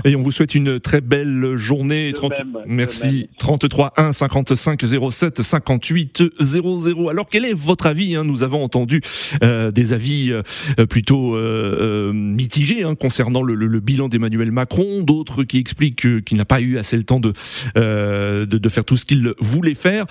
et 0.04 0.14
on 0.16 0.20
vous 0.20 0.30
souhaite 0.30 0.54
une 0.54 0.80
très 0.80 1.00
belle 1.00 1.56
journée. 1.56 2.12
30... 2.14 2.32
merci. 2.66 3.28
33 3.38 3.94
1 3.96 4.12
55 4.12 4.84
07 5.10 5.42
58 5.42 6.24
00. 6.40 7.08
Alors, 7.08 7.26
quel 7.30 7.44
est 7.44 7.54
votre 7.54 7.86
avis 7.86 8.16
hein? 8.16 8.24
Nous 8.24 8.42
avons 8.42 8.62
entendu 8.62 9.00
euh, 9.42 9.70
des 9.70 9.92
avis 9.92 10.32
euh, 10.32 10.86
plutôt 10.86 11.36
euh, 11.36 12.12
mitigés 12.12 12.82
hein, 12.84 12.94
concernant 12.94 13.42
le, 13.42 13.54
le, 13.54 13.80
bilan 13.80 14.08
d'Emmanuel 14.08 14.50
Macron, 14.50 15.02
d'autres 15.02 15.44
qui 15.44 15.58
expliquent 15.58 16.24
qu'il 16.24 16.36
n'a 16.36 16.44
pas 16.44 16.60
eu 16.60 16.78
assez 16.78 16.96
le 16.96 17.04
temps 17.04 17.20
de, 17.20 17.32
de, 17.74 18.44
de, 18.44 18.68
faire 18.68 18.84
tout 18.84 18.96
ce 18.96 19.06
qu'il 19.06 19.32
voulait 19.38 19.74
faire. 19.74 20.04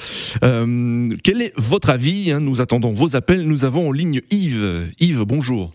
Quel 1.23 1.41
est 1.41 1.53
votre 1.57 1.89
avis 1.89 2.31
hein 2.31 2.39
Nous 2.39 2.62
attendons 2.62 2.91
vos 2.91 3.15
appels. 3.15 3.43
Nous 3.43 3.65
avons 3.65 3.89
en 3.89 3.91
ligne 3.91 4.21
Yves. 4.31 4.91
Yves, 4.99 5.23
bonjour. 5.23 5.71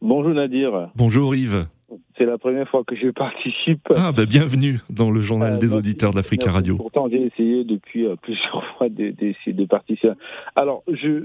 Bonjour 0.00 0.32
Nadir. 0.32 0.90
Bonjour 0.96 1.34
Yves. 1.34 1.66
C'est 2.16 2.24
la 2.24 2.38
première 2.38 2.68
fois 2.68 2.84
que 2.86 2.94
je 2.94 3.08
participe. 3.08 3.88
Ah, 3.96 4.12
ben 4.12 4.24
bienvenue 4.24 4.78
dans 4.90 5.10
le 5.10 5.20
journal 5.20 5.58
des 5.58 5.74
auditeurs 5.74 6.12
d'Africa 6.12 6.52
Radio. 6.52 6.76
Pourtant, 6.76 7.08
j'ai 7.10 7.22
essayé 7.22 7.64
depuis 7.64 8.06
euh, 8.06 8.14
plusieurs 8.16 8.64
fois 8.76 8.88
d'essayer 8.88 9.52
de, 9.52 9.64
participer. 9.64 10.12
Alors, 10.54 10.82
je, 10.86 11.24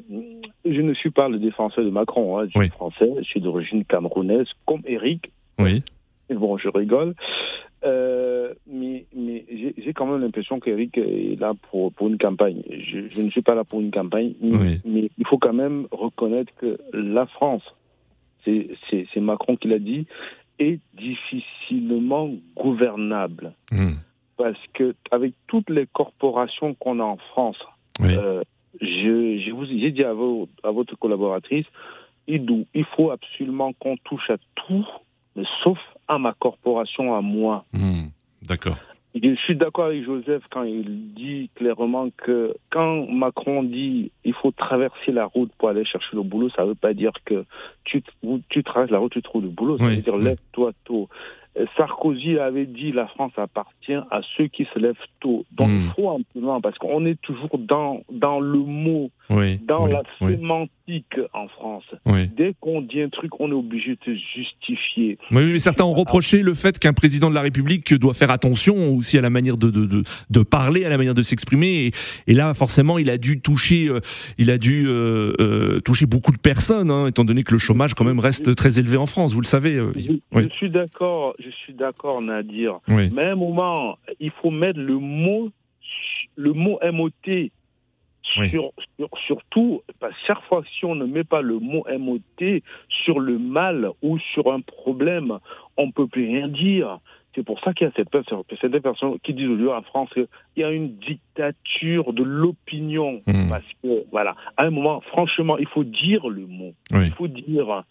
je 0.65 0.81
ne 0.81 0.93
suis 0.93 1.11
pas 1.11 1.27
le 1.27 1.38
défenseur 1.38 1.83
de 1.83 1.89
Macron. 1.89 2.39
Hein. 2.39 2.47
Je 2.53 2.59
suis 2.59 2.69
français, 2.69 3.11
je 3.19 3.23
suis 3.23 3.41
d'origine 3.41 3.83
camerounaise, 3.83 4.47
comme 4.65 4.81
Eric. 4.85 5.31
Oui. 5.59 5.83
Bon, 6.29 6.57
je 6.57 6.69
rigole. 6.69 7.13
Euh, 7.86 8.54
mais 8.65 9.06
mais 9.15 9.45
j'ai 9.50 9.93
quand 9.93 10.08
même 10.08 10.21
l'impression 10.21 10.60
qu'Eric 10.60 10.98
est 10.98 11.39
là 11.39 11.54
pour, 11.69 11.91
pour 11.93 12.08
une 12.08 12.17
campagne. 12.17 12.63
Je, 12.69 13.08
je, 13.10 13.21
ne 13.21 13.30
suis 13.30 13.41
pas 13.41 13.54
là 13.54 13.63
pour 13.63 13.80
une 13.80 13.91
campagne, 13.91 14.34
mais, 14.41 14.76
mais 14.86 15.10
il 15.17 15.28
faut 15.28 15.38
quand 15.38 15.54
même 15.54 15.88
reconnaître 15.91 16.52
que 16.56 16.80
la 16.93 17.28
France, 17.28 17.63
c'est 18.43 19.17
Macron 19.17 19.56
qui 19.56 19.67
l'a 19.67 19.80
dit, 19.80 20.08
est 20.58 20.80
difficilement 20.98 22.32
gouvernable. 22.56 23.54
Hmm. 23.71 23.95
Parce 24.38 24.60
que 24.74 24.95
avec 25.12 25.34
toutes 25.48 25.69
les 25.69 25.86
corporations 25.86 26.74
qu'on 26.74 27.00
a 27.00 27.04
en 27.04 27.17
France, 27.17 27.58
euh, 28.02 28.41
je, 28.82 29.52
vous 29.52 29.65
j'ai 29.65 29.91
dit 29.91 30.04
à, 30.04 30.10
à, 30.10 30.71
votre 30.71 30.98
collaboratrice, 30.98 31.65
il, 32.28 32.65
il 32.74 32.86
faut 32.95 33.12
absolument 33.12 33.74
qu'on 33.74 33.95
touche 33.98 34.30
à 34.30 34.38
tout, 34.56 34.86
sauf 35.63 35.80
à 36.08 36.17
ma 36.17 36.34
corporation, 36.34 37.15
à 37.15 37.21
moi. 37.21 37.65
Hmm. 37.74 38.08
D'accord. 38.41 38.78
Je 39.15 39.34
suis 39.36 39.56
d'accord 39.56 39.86
avec 39.86 40.04
Joseph 40.04 40.43
quand 40.52 40.63
il 40.63 41.13
dit 41.13 41.50
clairement 41.56 42.10
que 42.17 42.54
quand 42.69 43.08
Macron 43.08 43.63
dit 43.63 44.12
il 44.26 44.34
faut 44.34 44.52
traverser 44.52 45.13
la 45.13 45.26
route 45.26 45.52
pour 45.58 45.69
aller 45.69 45.86
chercher 45.86 46.17
le 46.17 46.24
boulot, 46.24 46.50
ça 46.50 46.63
ne 46.63 46.69
veut 46.69 46.76
pas 46.76 46.93
dire 46.93 47.13
que 47.24 47.45
tu, 47.86 48.04
tu 48.50 48.63
traverses 48.63 48.91
la 48.91 48.98
route, 48.98 49.13
tu 49.13 49.21
trouves 49.21 49.43
le 49.43 49.50
boulot. 49.50 49.78
Ça 49.78 49.86
veut 49.86 49.95
dire 49.98 50.17
lève-toi 50.17 50.74
tôt. 50.84 51.08
Sarkozy 51.78 52.38
avait 52.38 52.65
dit 52.65 52.91
la 52.91 53.08
France 53.08 53.32
appartient 53.38 53.94
à 53.94 54.22
ceux 54.36 54.48
qui 54.48 54.68
se 54.74 54.80
lèvent 54.80 54.96
tôt. 55.20 55.46
Donc 55.52 55.70
il 55.70 55.88
hmm. 55.88 55.94
faut 55.96 56.10
un 56.10 56.20
peu 56.34 56.41
parce 56.62 56.78
qu'on 56.78 57.06
est 57.06 57.20
toujours 57.22 57.58
dans, 57.58 58.02
dans 58.12 58.39
le 58.39 58.60
mot, 58.60 59.10
dans 59.30 59.86
la 59.86 60.04
sémantique 60.20 61.20
en 61.34 61.48
France. 61.48 61.84
Dès 62.06 62.54
qu'on 62.60 62.82
dit 62.82 63.02
un 63.02 63.10
truc, 63.10 63.39
on 63.39 63.50
est 63.50 63.56
obligé 63.56 63.98
de 64.06 64.13
justifier. 64.13 65.18
Oui, 65.32 65.52
mais 65.54 65.60
certains 65.60 65.86
ont 65.86 65.94
reproché 65.94 66.41
le 66.41 66.54
fait 66.54 66.78
qu'un 66.78 66.94
président 66.94 67.30
de 67.30 67.36
la 67.36 67.41
République 67.41 67.94
doit 67.96 68.13
faire 68.13 68.32
attention 68.32 68.94
aussi 68.96 69.18
à 69.18 69.22
la 69.22 69.30
manière 69.30 69.56
de, 69.56 69.70
de, 69.70 70.04
de, 70.30 70.44
parler, 70.44 70.86
à 70.86 70.89
la 70.89 70.98
manière 70.98 71.13
de 71.13 71.24
s'exprimer. 71.24 71.91
Et, 72.28 72.34
là, 72.34 72.54
forcément, 72.54 72.98
il 72.98 73.10
a 73.10 73.18
dû 73.18 73.41
toucher, 73.41 73.88
euh, 73.88 74.00
il 74.38 74.52
a 74.52 74.58
dû 74.58 74.88
euh, 74.88 75.34
euh, 75.39 75.80
toucher 75.82 76.06
beaucoup 76.06 76.32
de 76.32 76.38
personnes, 76.38 76.91
hein, 76.91 77.08
étant 77.08 77.24
donné 77.24 77.44
que 77.44 77.52
le 77.52 77.58
chômage 77.58 77.94
quand 77.94 78.06
même 78.06 78.20
reste 78.20 78.56
très 78.56 78.80
élevé 78.80 78.98
en 78.98 79.06
France. 79.06 79.34
Vous 79.34 79.41
le 79.41 79.48
savez. 79.48 79.82
je 80.34 80.50
suis 80.50 80.70
d'accord 80.70 81.36
je 81.45 81.51
suis 81.51 81.73
d'accord, 81.73 82.21
Nadir. 82.21 82.79
Oui. 82.88 83.10
Mais 83.13 83.23
à 83.23 83.31
un 83.31 83.36
moment, 83.36 83.97
il 84.19 84.31
faut 84.31 84.51
mettre 84.51 84.79
le 84.79 84.97
mot, 84.97 85.49
le 86.36 86.53
mot 86.53 86.79
MOT 86.91 87.51
sur, 88.23 88.71
surtout, 89.27 89.81
parce 89.99 90.13
chaque 90.25 90.41
fois 90.43 90.63
si 90.77 90.86
on 90.86 90.95
ne 90.95 91.05
met 91.05 91.23
pas 91.23 91.41
le 91.41 91.60
mot 91.60 91.86
MOT 91.97 92.62
sur 92.89 93.19
le 93.19 93.38
mal 93.38 93.89
ou 94.01 94.17
sur 94.34 94.51
un 94.51 94.62
problème, 94.62 95.39
on 95.77 95.88
ne 95.88 95.91
peut 95.91 96.08
plus 96.08 96.25
rien 96.25 96.47
dire. 96.47 96.99
C'est 97.36 97.43
pour 97.43 97.60
ça 97.60 97.73
qu'il 97.73 97.86
y 97.86 97.89
a 97.89 97.93
cette 97.95 98.10
personne, 98.10 98.41
cette 98.62 98.79
personne 98.79 99.19
qui 99.19 99.34
disent 99.34 99.47
aujourd'hui 99.47 99.69
en 99.69 99.81
France 99.81 100.10
qu'il 100.13 100.27
y 100.58 100.63
a 100.63 100.71
une 100.71 100.95
dictature 100.95 102.13
de 102.13 102.23
l'opinion. 102.23 103.21
Hmm. 103.27 103.49
Parce 103.49 103.65
que, 103.84 104.05
voilà, 104.10 104.36
à 104.55 104.63
un 104.63 104.69
moment, 104.69 105.01
franchement, 105.01 105.58
il 105.58 105.67
faut 105.67 105.84
dire 105.84 106.27
le 106.29 106.45
mot. 106.45 106.73
Il 106.93 107.12
faut 107.12 107.27
dire 107.27 107.84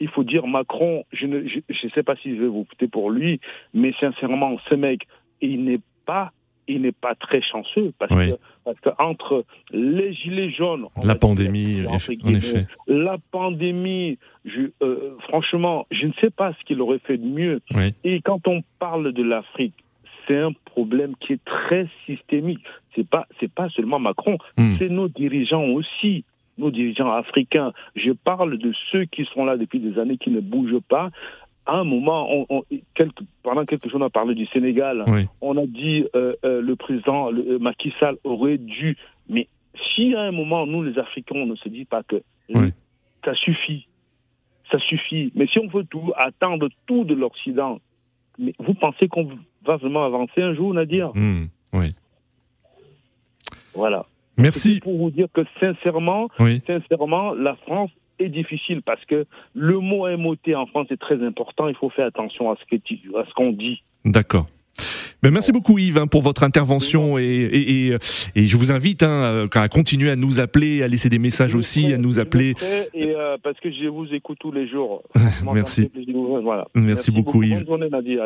il 0.00 0.08
faut 0.08 0.24
dire 0.24 0.46
Macron, 0.46 1.04
je 1.12 1.26
ne 1.26 1.46
je, 1.46 1.88
sais 1.94 2.02
pas 2.02 2.16
si 2.16 2.34
je 2.36 2.42
vais 2.42 2.48
vous 2.48 2.66
voter 2.68 2.88
pour 2.88 3.10
lui, 3.10 3.40
mais 3.72 3.92
sincèrement, 4.00 4.58
ce 4.68 4.74
mec, 4.74 5.06
il 5.40 5.64
n'est 5.64 5.80
pas 6.06 6.32
il 6.68 6.82
n'est 6.82 6.92
pas 6.92 7.14
très 7.16 7.42
chanceux 7.42 7.92
parce 7.98 8.14
que 8.14 8.38
parce 8.64 8.78
que 8.80 8.90
entre 8.98 9.44
les 9.72 10.12
gilets 10.14 10.50
jaunes, 10.50 10.86
la 11.02 11.16
pandémie, 11.16 11.84
en 11.86 11.96
effet, 12.34 12.66
la 12.86 13.16
pandémie, 13.32 14.18
je, 14.44 14.70
euh, 14.82 15.16
franchement, 15.28 15.86
je 15.90 16.06
ne 16.06 16.12
sais 16.20 16.30
pas 16.30 16.52
ce 16.52 16.64
qu'il 16.64 16.80
aurait 16.80 17.00
fait 17.00 17.18
de 17.18 17.26
mieux. 17.26 17.60
Et 18.04 18.20
quand 18.20 18.46
on 18.46 18.62
parle 18.78 19.12
de 19.12 19.22
l'Afrique, 19.22 19.74
c'est 20.26 20.38
un 20.38 20.52
problème 20.64 21.14
qui 21.20 21.32
est 21.32 21.44
très 21.44 21.88
systémique. 22.06 22.60
C'est 22.94 23.06
pas 23.06 23.26
c'est 23.40 23.52
pas 23.52 23.68
seulement 23.70 23.98
Macron, 23.98 24.38
hmm. 24.56 24.76
c'est 24.78 24.88
nos 24.88 25.08
dirigeants 25.08 25.64
aussi 25.64 26.24
nos 26.58 26.70
dirigeants 26.70 27.10
africains, 27.10 27.72
je 27.96 28.12
parle 28.12 28.58
de 28.58 28.72
ceux 28.90 29.04
qui 29.04 29.24
sont 29.26 29.44
là 29.44 29.56
depuis 29.56 29.80
des 29.80 29.98
années, 29.98 30.18
qui 30.18 30.30
ne 30.30 30.40
bougent 30.40 30.82
pas. 30.88 31.10
À 31.64 31.76
un 31.76 31.84
moment, 31.84 32.28
on, 32.50 32.64
pendant 33.42 33.64
quelques 33.64 33.88
jours, 33.88 34.00
on 34.00 34.04
a 34.04 34.10
parlé 34.10 34.34
du 34.34 34.46
Sénégal. 34.46 35.04
On 35.40 35.56
a 35.56 35.66
dit 35.66 36.04
euh, 36.16 36.34
euh, 36.44 36.60
le 36.60 36.74
président 36.74 37.30
le, 37.30 37.52
euh, 37.52 37.58
Macky 37.58 37.92
Sall 38.00 38.16
aurait 38.24 38.58
dû. 38.58 38.96
Mais 39.28 39.46
si 39.94 40.14
à 40.14 40.22
un 40.22 40.32
moment, 40.32 40.66
nous, 40.66 40.82
les 40.82 40.98
Africains, 40.98 41.36
on 41.36 41.46
ne 41.46 41.54
se 41.56 41.68
dit 41.68 41.84
pas 41.84 42.02
que 42.02 42.20
ça 43.24 43.34
suffit, 43.34 43.86
ça 44.70 44.78
suffit. 44.80 45.32
Mais 45.36 45.46
si 45.46 45.60
on 45.60 45.68
veut 45.68 45.84
tout, 45.84 46.12
attendre 46.16 46.68
tout 46.86 47.04
de 47.04 47.14
l'Occident, 47.14 47.78
mais 48.38 48.54
vous 48.58 48.74
pensez 48.74 49.06
qu'on 49.06 49.30
va 49.64 49.76
vraiment 49.76 50.04
avancer 50.04 50.42
un 50.42 50.54
jour, 50.54 50.74
Nadir? 50.74 51.12
Mmh, 51.14 51.46
Oui. 51.74 51.94
Voilà. 53.74 54.06
Merci. 54.36 54.80
Pour 54.80 54.96
vous 54.96 55.10
dire 55.10 55.28
que 55.32 55.42
sincèrement, 55.60 56.28
sincèrement, 56.66 57.34
la 57.34 57.56
France 57.56 57.90
est 58.18 58.28
difficile 58.28 58.82
parce 58.82 59.04
que 59.04 59.26
le 59.54 59.78
mot 59.78 60.08
MOT 60.16 60.54
en 60.54 60.66
France 60.66 60.86
est 60.90 61.00
très 61.00 61.22
important. 61.24 61.68
Il 61.68 61.74
faut 61.74 61.90
faire 61.90 62.06
attention 62.06 62.50
à 62.50 62.56
ce 62.56 63.34
qu'on 63.34 63.52
dit. 63.52 63.82
D'accord. 64.04 64.46
Ben, 65.22 65.30
merci 65.30 65.52
beaucoup 65.52 65.78
Yves 65.78 65.98
hein, 65.98 66.08
pour 66.08 66.20
votre 66.20 66.42
intervention 66.42 67.16
et, 67.16 67.22
et, 67.24 67.96
et, 68.34 68.46
je 68.46 68.56
vous 68.56 68.72
invite 68.72 69.04
hein, 69.04 69.46
à 69.54 69.68
continuer 69.68 70.10
à 70.10 70.16
nous 70.16 70.40
appeler, 70.40 70.82
à 70.82 70.88
laisser 70.88 71.08
des 71.08 71.20
messages 71.20 71.54
aussi, 71.54 71.92
à 71.92 71.96
nous 71.96 72.18
appeler. 72.18 72.54
Et 72.92 73.14
euh, 73.14 73.36
parce 73.40 73.58
que 73.60 73.70
je 73.70 73.86
vous 73.86 74.06
écoute 74.12 74.38
tous 74.40 74.50
les 74.50 74.68
jours. 74.68 75.04
merci. 75.54 75.88
merci. 76.74 77.10
beaucoup 77.12 77.44
Yves. 77.44 77.64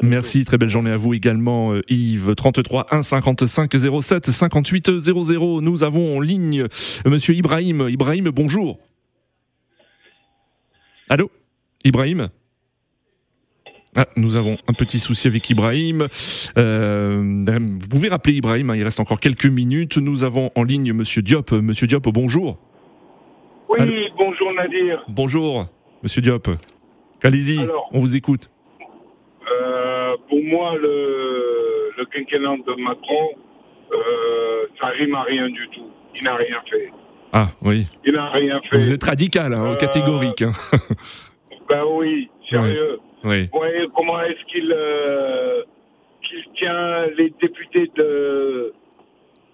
merci, 0.02 0.46
très 0.46 0.56
belle 0.56 0.70
journée 0.70 0.90
à 0.90 0.96
vous 0.96 1.12
également 1.12 1.74
euh, 1.74 1.82
Yves. 1.90 2.35
33 2.35 2.87
1 2.90 3.02
55 3.02 3.72
07 4.00 4.30
58 4.30 5.00
00. 5.00 5.61
Nous 5.61 5.85
avons 5.85 6.16
en 6.16 6.20
ligne 6.20 6.62
euh, 6.62 7.11
Monsieur 7.11 7.35
Ibrahim. 7.35 7.88
Ibrahim, 7.90 8.30
bonjour. 8.30 8.78
Allô? 11.11 11.30
Ibrahim? 11.85 12.28
Ah, 13.96 14.06
nous 14.16 14.37
avons 14.37 14.59
un 14.68 14.72
petit 14.74 14.98
souci 14.98 15.26
avec 15.26 15.48
Ibrahim. 15.48 16.06
Euh, 16.59 17.22
vous 17.80 17.88
pouvez 17.88 18.09
rappeler 18.09 18.35
Ibrahim, 18.35 18.70
hein, 18.70 18.76
il 18.76 18.85
reste 18.85 19.00
encore 19.00 19.20
quelques 19.20 19.46
minutes. 19.46 19.96
Nous 19.96 20.22
avons 20.22 20.50
en 20.54 20.64
ligne 20.64 20.92
Monsieur 20.92 21.22
Diop. 21.22 21.52
Monsieur 21.52 21.87
Diop, 21.87 22.06
bonjour. 22.09 22.59
Oui, 23.68 23.78
bonjour 24.16 24.52
Nadir. 24.52 25.04
Bonjour, 25.09 25.66
Monsieur 26.02 26.20
Diop. 26.20 26.48
Allez-y, 27.22 27.59
on 27.92 27.98
vous 27.98 28.16
écoute. 28.16 28.50
Euh, 29.50 30.16
pour 30.28 30.44
moi, 30.44 30.76
le, 30.76 31.92
le, 31.96 32.04
quinquennat 32.06 32.56
de 32.66 32.82
Macron, 32.82 33.30
euh, 33.92 34.66
ça 34.78 34.88
rime 34.88 35.14
à 35.14 35.22
rien 35.22 35.48
du 35.48 35.68
tout. 35.74 35.90
Il 36.14 36.24
n'a 36.24 36.37
rien 36.37 36.56
fait. 36.70 36.90
Ah 37.32 37.48
oui. 37.62 37.87
Il 38.04 38.12
n'a 38.12 38.28
rien 38.30 38.61
fait. 38.68 38.76
Vous 38.76 38.92
êtes 38.92 39.04
radical, 39.04 39.54
hein, 39.54 39.76
catégorique. 39.80 40.42
Hein. 40.42 40.52
ben 41.68 41.82
oui, 41.98 42.28
sérieux. 42.50 43.00
Oui. 43.27 43.49
comment 43.95 44.21
est-ce 44.23 44.45
qu'il 44.53 44.73
euh, 44.73 45.62
tient 46.57 47.07
les 47.19 47.33
députés 47.41 47.91
de 47.97 48.73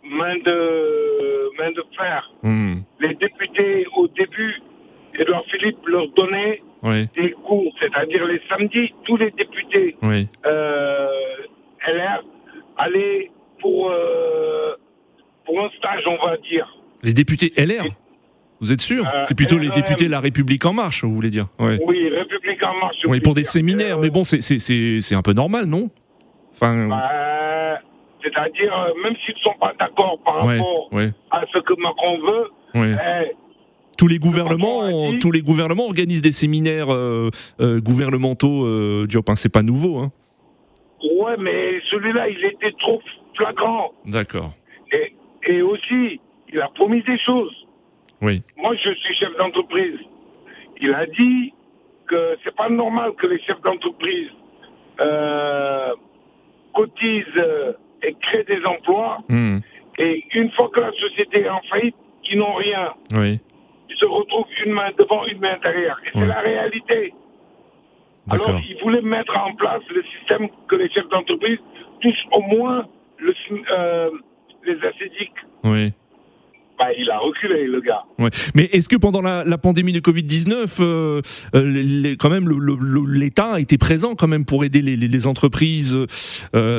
main 0.04 0.36
de 0.36 1.50
main 1.58 1.70
de 1.72 1.82
fer? 1.96 2.30
Hmm. 2.42 2.80
Les 3.00 3.14
députés 3.14 3.86
au 3.96 4.08
début, 4.08 4.60
Edouard 5.18 5.44
Philippe 5.50 5.86
leur 5.86 6.08
donnait 6.08 6.62
des 7.16 7.30
cours, 7.30 7.72
c'est-à-dire 7.80 8.26
les 8.26 8.40
samedis, 8.48 8.92
tous 9.04 9.16
les 9.16 9.30
députés 9.30 9.96
euh, 10.46 11.08
LR 11.86 12.24
allaient 12.76 13.30
pour 13.60 13.90
euh, 13.90 14.74
pour 15.44 15.64
un 15.64 15.70
stage 15.78 16.04
Les 17.02 17.12
députés 17.12 17.52
LR 17.56 17.84
Vous 18.62 18.72
êtes 18.72 18.80
sûr 18.80 19.04
C'est 19.26 19.36
plutôt 19.36 19.58
les 19.58 19.68
députés 19.68 20.08
La 20.08 20.20
République 20.20 20.64
En 20.64 20.72
Marche, 20.72 21.04
vous 21.04 21.12
voulez 21.12 21.30
dire 21.30 21.48
Oui, 21.58 22.08
République 22.08 22.62
En 22.62 22.74
Marche. 22.80 22.96
Oui, 23.06 23.20
pour 23.20 23.34
des 23.34 23.44
séminaires, 23.44 23.98
mais 23.98 24.08
bon, 24.08 24.24
c'est 24.24 25.14
un 25.14 25.22
peu 25.22 25.32
normal, 25.32 25.66
non 25.66 25.90
Enfin. 26.52 26.86
Bah, 26.88 27.78
c'est-à-dire, 28.22 28.72
même 29.02 29.14
s'ils 29.24 29.34
ne 29.34 29.40
sont 29.40 29.58
pas 29.60 29.72
d'accord 29.78 30.18
par 30.24 30.46
rapport 30.46 30.90
à 31.30 31.42
ce 31.52 31.58
que 31.58 31.74
Macron 31.80 32.18
veut, 32.20 32.50
eh, 32.76 33.34
tous 33.98 34.08
les 34.08 34.18
gouvernements, 34.18 35.18
tous 35.20 35.32
les 35.32 35.42
gouvernements 35.42 35.86
organisent 35.86 36.22
des 36.22 36.32
séminaires 36.32 36.92
euh, 36.92 37.30
euh, 37.60 37.80
gouvernementaux. 37.80 38.64
Euh, 38.64 39.06
Diop, 39.08 39.28
hein, 39.28 39.34
c'est 39.34 39.52
pas 39.52 39.62
nouveau. 39.62 39.98
Hein. 39.98 40.12
Ouais, 41.02 41.36
mais 41.38 41.80
celui-là, 41.90 42.28
il 42.28 42.44
était 42.44 42.72
trop 42.80 43.00
flagrant. 43.36 43.92
D'accord. 44.06 44.52
Et, 44.92 45.14
et, 45.48 45.62
aussi, 45.62 46.20
il 46.52 46.60
a 46.60 46.68
promis 46.74 47.02
des 47.02 47.18
choses. 47.18 47.61
Oui. 48.22 48.42
Moi, 48.56 48.74
je 48.76 48.94
suis 48.94 49.14
chef 49.14 49.36
d'entreprise. 49.36 49.98
Il 50.80 50.92
a 50.94 51.06
dit 51.06 51.52
que 52.08 52.36
c'est 52.42 52.54
pas 52.56 52.68
normal 52.68 53.12
que 53.14 53.26
les 53.26 53.40
chefs 53.40 53.60
d'entreprise 53.62 54.30
cotisent 56.74 57.44
et 58.02 58.14
créent 58.14 58.44
des 58.44 58.64
emplois. 58.64 59.18
Hmm. 59.28 59.58
Et 59.98 60.24
une 60.34 60.50
fois 60.52 60.70
que 60.72 60.80
la 60.80 60.92
société 60.92 61.42
est 61.42 61.48
en 61.48 61.60
faillite, 61.68 61.96
ils 62.30 62.38
n'ont 62.38 62.54
rien. 62.54 62.94
Oui 63.14 63.40
se 64.02 64.06
retrouve 64.06 64.46
une 64.64 64.72
main 64.72 64.90
devant, 64.98 65.24
une 65.26 65.38
main 65.38 65.56
derrière. 65.62 65.98
Et 66.04 66.10
c'est 66.12 66.26
la 66.26 66.40
réalité. 66.40 67.14
Alors, 68.30 68.60
il 68.68 68.76
voulait 68.82 69.02
mettre 69.02 69.36
en 69.36 69.54
place 69.54 69.82
le 69.94 70.02
système 70.18 70.48
que 70.68 70.76
les 70.76 70.90
chefs 70.90 71.08
d'entreprise 71.08 71.58
touchent 72.00 72.26
au 72.32 72.40
moins 72.42 72.86
le, 73.18 73.34
euh, 73.70 74.10
les 74.64 74.78
assédiques. 74.84 75.40
Oui. 75.64 75.92
Bah, 76.82 76.88
il 76.98 77.08
a 77.10 77.18
reculé, 77.18 77.68
le 77.68 77.80
gars. 77.80 78.02
Ouais. 78.18 78.30
Mais 78.56 78.64
est-ce 78.72 78.88
que 78.88 78.96
pendant 78.96 79.22
la, 79.22 79.58
pandémie 79.58 79.92
de 79.92 80.00
Covid-19, 80.00 80.78
euh, 80.80 81.20
euh, 81.54 82.16
quand 82.18 82.28
même, 82.28 82.48
l'État 83.06 83.52
a 83.52 83.60
été 83.60 83.78
présent 83.78 84.16
quand 84.16 84.26
même 84.26 84.44
pour 84.44 84.64
aider 84.64 84.82
les, 84.82 85.26
entreprises 85.28 85.96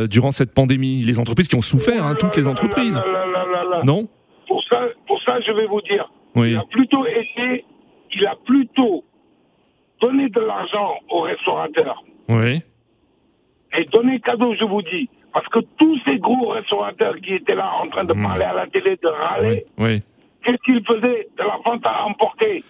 durant 0.09 0.31
cette 0.31 0.53
pandémie? 0.53 1.03
Les 1.03 1.21
entreprises 1.21 1.47
qui 1.47 1.55
ont 1.55 1.61
souffert, 1.61 2.05
hein, 2.05 2.15
toutes 2.19 2.35
les 2.35 2.49
entreprises. 2.49 2.99
non? 3.85 4.09
Pour 4.47 4.61
ça, 4.65 4.81
pour 5.07 5.21
ça, 5.23 5.39
je 5.39 5.53
vais 5.53 5.67
vous 5.67 5.81
dire, 5.81 6.11
il 6.35 6.57
a 6.57 6.65
plutôt 6.69 7.05
été, 7.05 7.63
il 8.13 8.25
a 8.25 8.35
plutôt 8.45 9.05
donné 10.01 10.27
de 10.27 10.41
l'argent 10.41 10.95
aux 11.09 11.21
restaurateurs. 11.21 12.03
Oui. 12.27 12.61
Et 13.77 13.85
donné 13.85 14.19
cadeau, 14.19 14.53
je 14.53 14.65
vous 14.65 14.81
dis. 14.81 15.09
Parce 15.33 15.47
que 15.47 15.59
tous 15.77 15.99
ces 16.05 16.17
gros 16.19 16.49
restaurateurs 16.49 17.15
qui 17.17 17.33
étaient 17.33 17.55
là 17.55 17.71
en 17.81 17.87
train 17.89 18.03
de 18.03 18.13
hmm. 18.13 18.23
parler 18.23 18.45
à 18.45 18.53
la 18.53 18.67
télé, 18.67 18.97
de 19.01 19.07
râler, 19.07 19.65
oui. 19.77 20.01
qu'est-ce 20.43 20.61
qu'ils 20.63 20.85
faisaient 20.85 21.27
De 21.37 21.43
la 21.43 21.57
vente 21.65 21.85
à 21.85 22.05
emporter. 22.05 22.63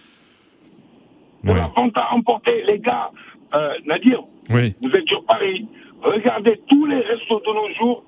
De 1.44 1.52
la 1.52 1.70
vente 1.76 1.96
à 1.96 2.14
emporter. 2.14 2.62
Les 2.64 2.78
gars, 2.78 3.10
euh, 3.54 3.74
Nadir, 3.84 4.20
oui. 4.48 4.74
vous 4.82 4.90
êtes 4.96 5.06
sur 5.06 5.24
Paris. 5.26 5.68
Regardez 6.02 6.58
tous 6.68 6.86
les 6.86 7.00
restos 7.00 7.40
de 7.40 7.52
nos 7.52 7.74
jours, 7.74 8.04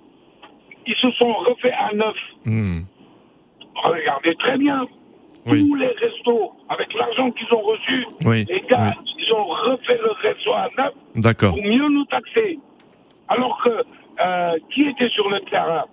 ils 0.87 0.97
se 0.97 1.11
sont 1.13 1.33
refaits 1.35 1.75
à 1.79 1.95
neuf. 1.95 2.17
Hmm. 2.47 2.81
Regardez 3.75 4.35
très 4.37 4.57
bien 4.57 4.87
tous 5.51 5.75
les 5.75 5.89
restos, 5.89 6.53
avec 6.69 6.93
l'argent 6.95 7.31
qu'ils 7.31 7.53
ont 7.55 7.61
reçu, 7.61 8.07
les 8.25 8.65
gars, 8.69 8.93
ils 9.19 9.33
ont 9.33 9.45
refait 9.45 9.99
le 10.03 10.11
resto 10.13 10.53
à 10.53 10.69
neuf 10.77 11.37
pour 11.39 11.63
mieux 11.63 11.89
nous 11.89 12.05
taxer. 12.07 12.59
Alors 13.29 13.61
que 13.63 13.85
euh, 14.25 14.53
qui 14.73 14.83
était 14.83 15.09
sur 15.11 15.29
le 15.29 15.41
terrain 15.51 15.85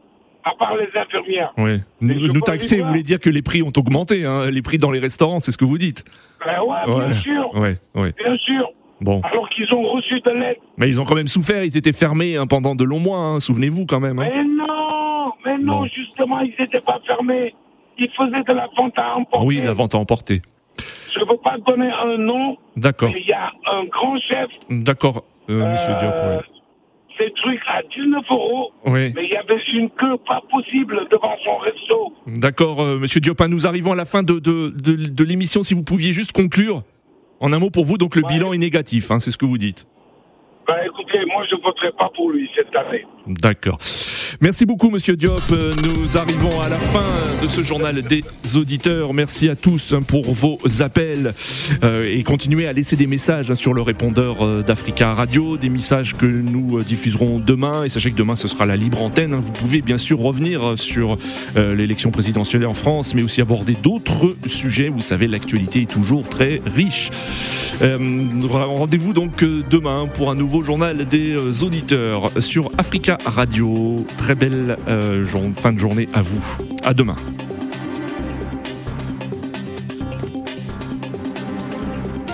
à 0.46 0.52
part 0.60 0.76
les 0.76 0.90
infirmières. 1.00 1.54
Oui. 1.58 1.80
Nous, 2.02 2.42
taxer, 2.42 2.82
vous 2.82 2.88
voulez 2.88 3.04
dire 3.04 3.20
que 3.20 3.30
les 3.30 3.42
prix 3.42 3.64
ont 3.64 3.72
augmenté, 3.78 4.26
hein, 4.26 4.52
les 4.52 4.62
prix 4.62 4.78
dans 4.78 4.92
les 4.92 5.00
restaurants, 5.00 5.40
c'est 5.40 5.52
ce 5.52 5.58
que 5.58 5.66
vous 5.66 5.78
dites 5.78 6.04
ben 6.46 6.62
ouais, 6.62 7.06
bien 7.08 7.22
sûr. 7.22 7.50
Bien 7.54 8.38
sûr. 8.38 8.70
Bon. 9.00 9.22
Alors 9.24 9.48
qu'ils 9.50 9.74
ont 9.74 9.84
reçu 9.84 10.20
de 10.20 10.32
l'aide. 10.32 10.58
Mais 10.78 10.90
ils 10.90 11.00
ont 11.00 11.06
quand 11.06 11.16
même 11.16 11.28
souffert, 11.28 11.64
ils 11.64 11.78
étaient 11.78 11.94
fermés 11.94 12.36
hein, 12.36 12.48
pendant 12.48 12.76
de 12.76 12.84
longs 12.84 13.00
mois, 13.00 13.20
hein, 13.20 13.40
souvenez-vous 13.40 13.86
quand 13.86 14.02
même. 14.02 14.18
Mais 14.18 14.44
non, 14.44 15.32
mais 15.46 15.58
non, 15.58 15.86
justement, 15.86 16.42
ils 16.42 16.54
n'étaient 16.60 16.82
pas 16.82 17.00
fermés 17.08 17.54
il 17.98 18.10
faisait 18.10 18.44
de 18.44 18.54
la 18.54 18.68
vente 18.76 18.98
à 18.98 19.16
emporter. 19.16 19.46
Oui, 19.46 19.62
la 19.62 19.74
vente 19.74 19.96
à 19.96 19.98
emporter. 19.98 20.42
Je 21.12 21.20
ne 21.20 21.26
veux 21.26 21.38
pas 21.38 21.58
donner 21.60 21.92
un 21.92 22.18
nom. 22.18 22.58
D'accord. 22.76 23.12
Il 23.16 23.26
y 23.26 23.34
a 23.34 23.52
un 23.72 23.86
grand 23.86 24.18
chef. 24.20 24.50
D'accord, 24.70 25.24
euh, 25.50 25.72
monsieur 25.72 25.94
Diop. 26.00 26.14
Ces 27.18 27.32
trucs 27.32 27.62
à 27.68 27.82
19 27.96 28.24
euros. 28.32 28.72
Oui. 28.86 29.14
Mais 29.16 29.26
il 29.26 29.30
y 29.30 29.36
avait 29.36 29.62
une 29.74 29.90
queue 29.92 30.18
pas 30.26 30.42
possible 30.50 31.08
devant 31.12 31.36
son 31.44 31.58
resto. 31.58 32.14
D'accord, 32.28 32.82
euh, 32.82 32.98
monsieur 32.98 33.22
Diop. 33.22 33.40
Hein, 33.42 33.50
nous 33.50 33.68
arrivons 33.68 33.92
à 33.92 33.96
la 33.96 34.06
fin 34.06 34.24
de, 34.24 34.40
de, 34.40 34.70
de, 34.70 35.24
l'émission. 35.24 35.64
Si 35.64 35.74
vous 35.74 35.84
pouviez 35.84 36.12
juste 36.12 36.32
conclure. 36.32 36.82
En 37.40 37.52
un 37.52 37.60
mot 37.60 37.70
pour 37.70 37.84
vous, 37.86 37.98
donc 37.98 38.16
le 38.16 38.22
bilan 38.22 38.54
est 38.54 38.58
négatif, 38.58 39.12
hein, 39.12 39.20
c'est 39.20 39.30
ce 39.30 39.38
que 39.38 39.46
vous 39.46 39.58
dites. 39.58 39.86
Bah 40.66 40.78
écoutez, 40.86 41.20
voterai 41.64 41.92
pas 41.98 42.10
pour 42.16 42.32
lui 42.32 42.50
cette 42.56 42.76
année. 42.76 43.06
D'accord. 43.26 43.80
Merci 44.42 44.66
beaucoup, 44.66 44.90
Monsieur 44.90 45.16
Diop. 45.16 45.42
Nous 45.50 46.18
arrivons 46.18 46.60
à 46.60 46.68
la 46.68 46.76
fin 46.76 47.06
de 47.42 47.48
ce 47.48 47.62
journal 47.62 48.02
des 48.02 48.24
auditeurs. 48.58 49.14
Merci 49.14 49.48
à 49.48 49.56
tous 49.56 49.96
pour 50.08 50.34
vos 50.34 50.58
appels 50.82 51.34
euh, 51.84 52.06
et 52.06 52.24
continuez 52.24 52.68
à 52.68 52.74
laisser 52.74 52.96
des 52.96 53.08
messages 53.08 53.54
sur 53.54 53.74
le 53.74 53.82
répondeur 53.82 54.46
euh, 54.46 54.62
d'Africa 54.62 55.14
Radio, 55.14 55.58
des 55.58 55.70
messages 55.70 56.16
que 56.16 56.26
nous 56.26 56.80
euh, 56.80 56.84
diffuserons 56.84 57.40
demain. 57.40 57.86
Et 57.86 57.90
sachez 57.90 58.12
que 58.12 58.18
demain, 58.18 58.36
ce 58.36 58.48
sera 58.48 58.66
la 58.66 58.76
libre 58.76 59.02
antenne. 59.02 59.36
Vous 59.36 59.52
pouvez 59.54 59.82
bien 59.82 59.98
sûr 59.98 60.20
revenir 60.20 60.78
sur 60.78 61.18
l'élection 61.56 62.12
présidentielle 62.12 62.66
en 62.66 62.74
France, 62.74 63.16
mais 63.16 63.24
aussi 63.24 63.42
aborder 63.42 63.74
d'autres 63.74 64.36
sujets. 64.48 64.90
Vous 64.90 65.02
savez, 65.02 65.28
l'actualité 65.28 65.84
est 65.84 65.92
toujours 65.92 66.28
très 66.28 66.60
riche. 66.66 67.10
Rendez-vous 67.82 69.14
donc 69.14 69.44
demain 69.44 70.08
pour 70.14 70.32
un 70.32 70.36
nouveau 70.36 70.62
journal 70.62 71.06
des 71.08 71.36
auditeurs 71.62 72.32
sur 72.40 72.72
Africa 72.78 73.18
Radio. 73.26 74.06
Très 74.18 74.36
belle 74.36 74.78
euh, 74.88 75.26
fin 75.56 75.72
de 75.74 75.78
journée 75.78 76.10
à 76.14 76.22
vous. 76.22 76.44
À 76.84 76.94
demain. 76.94 77.16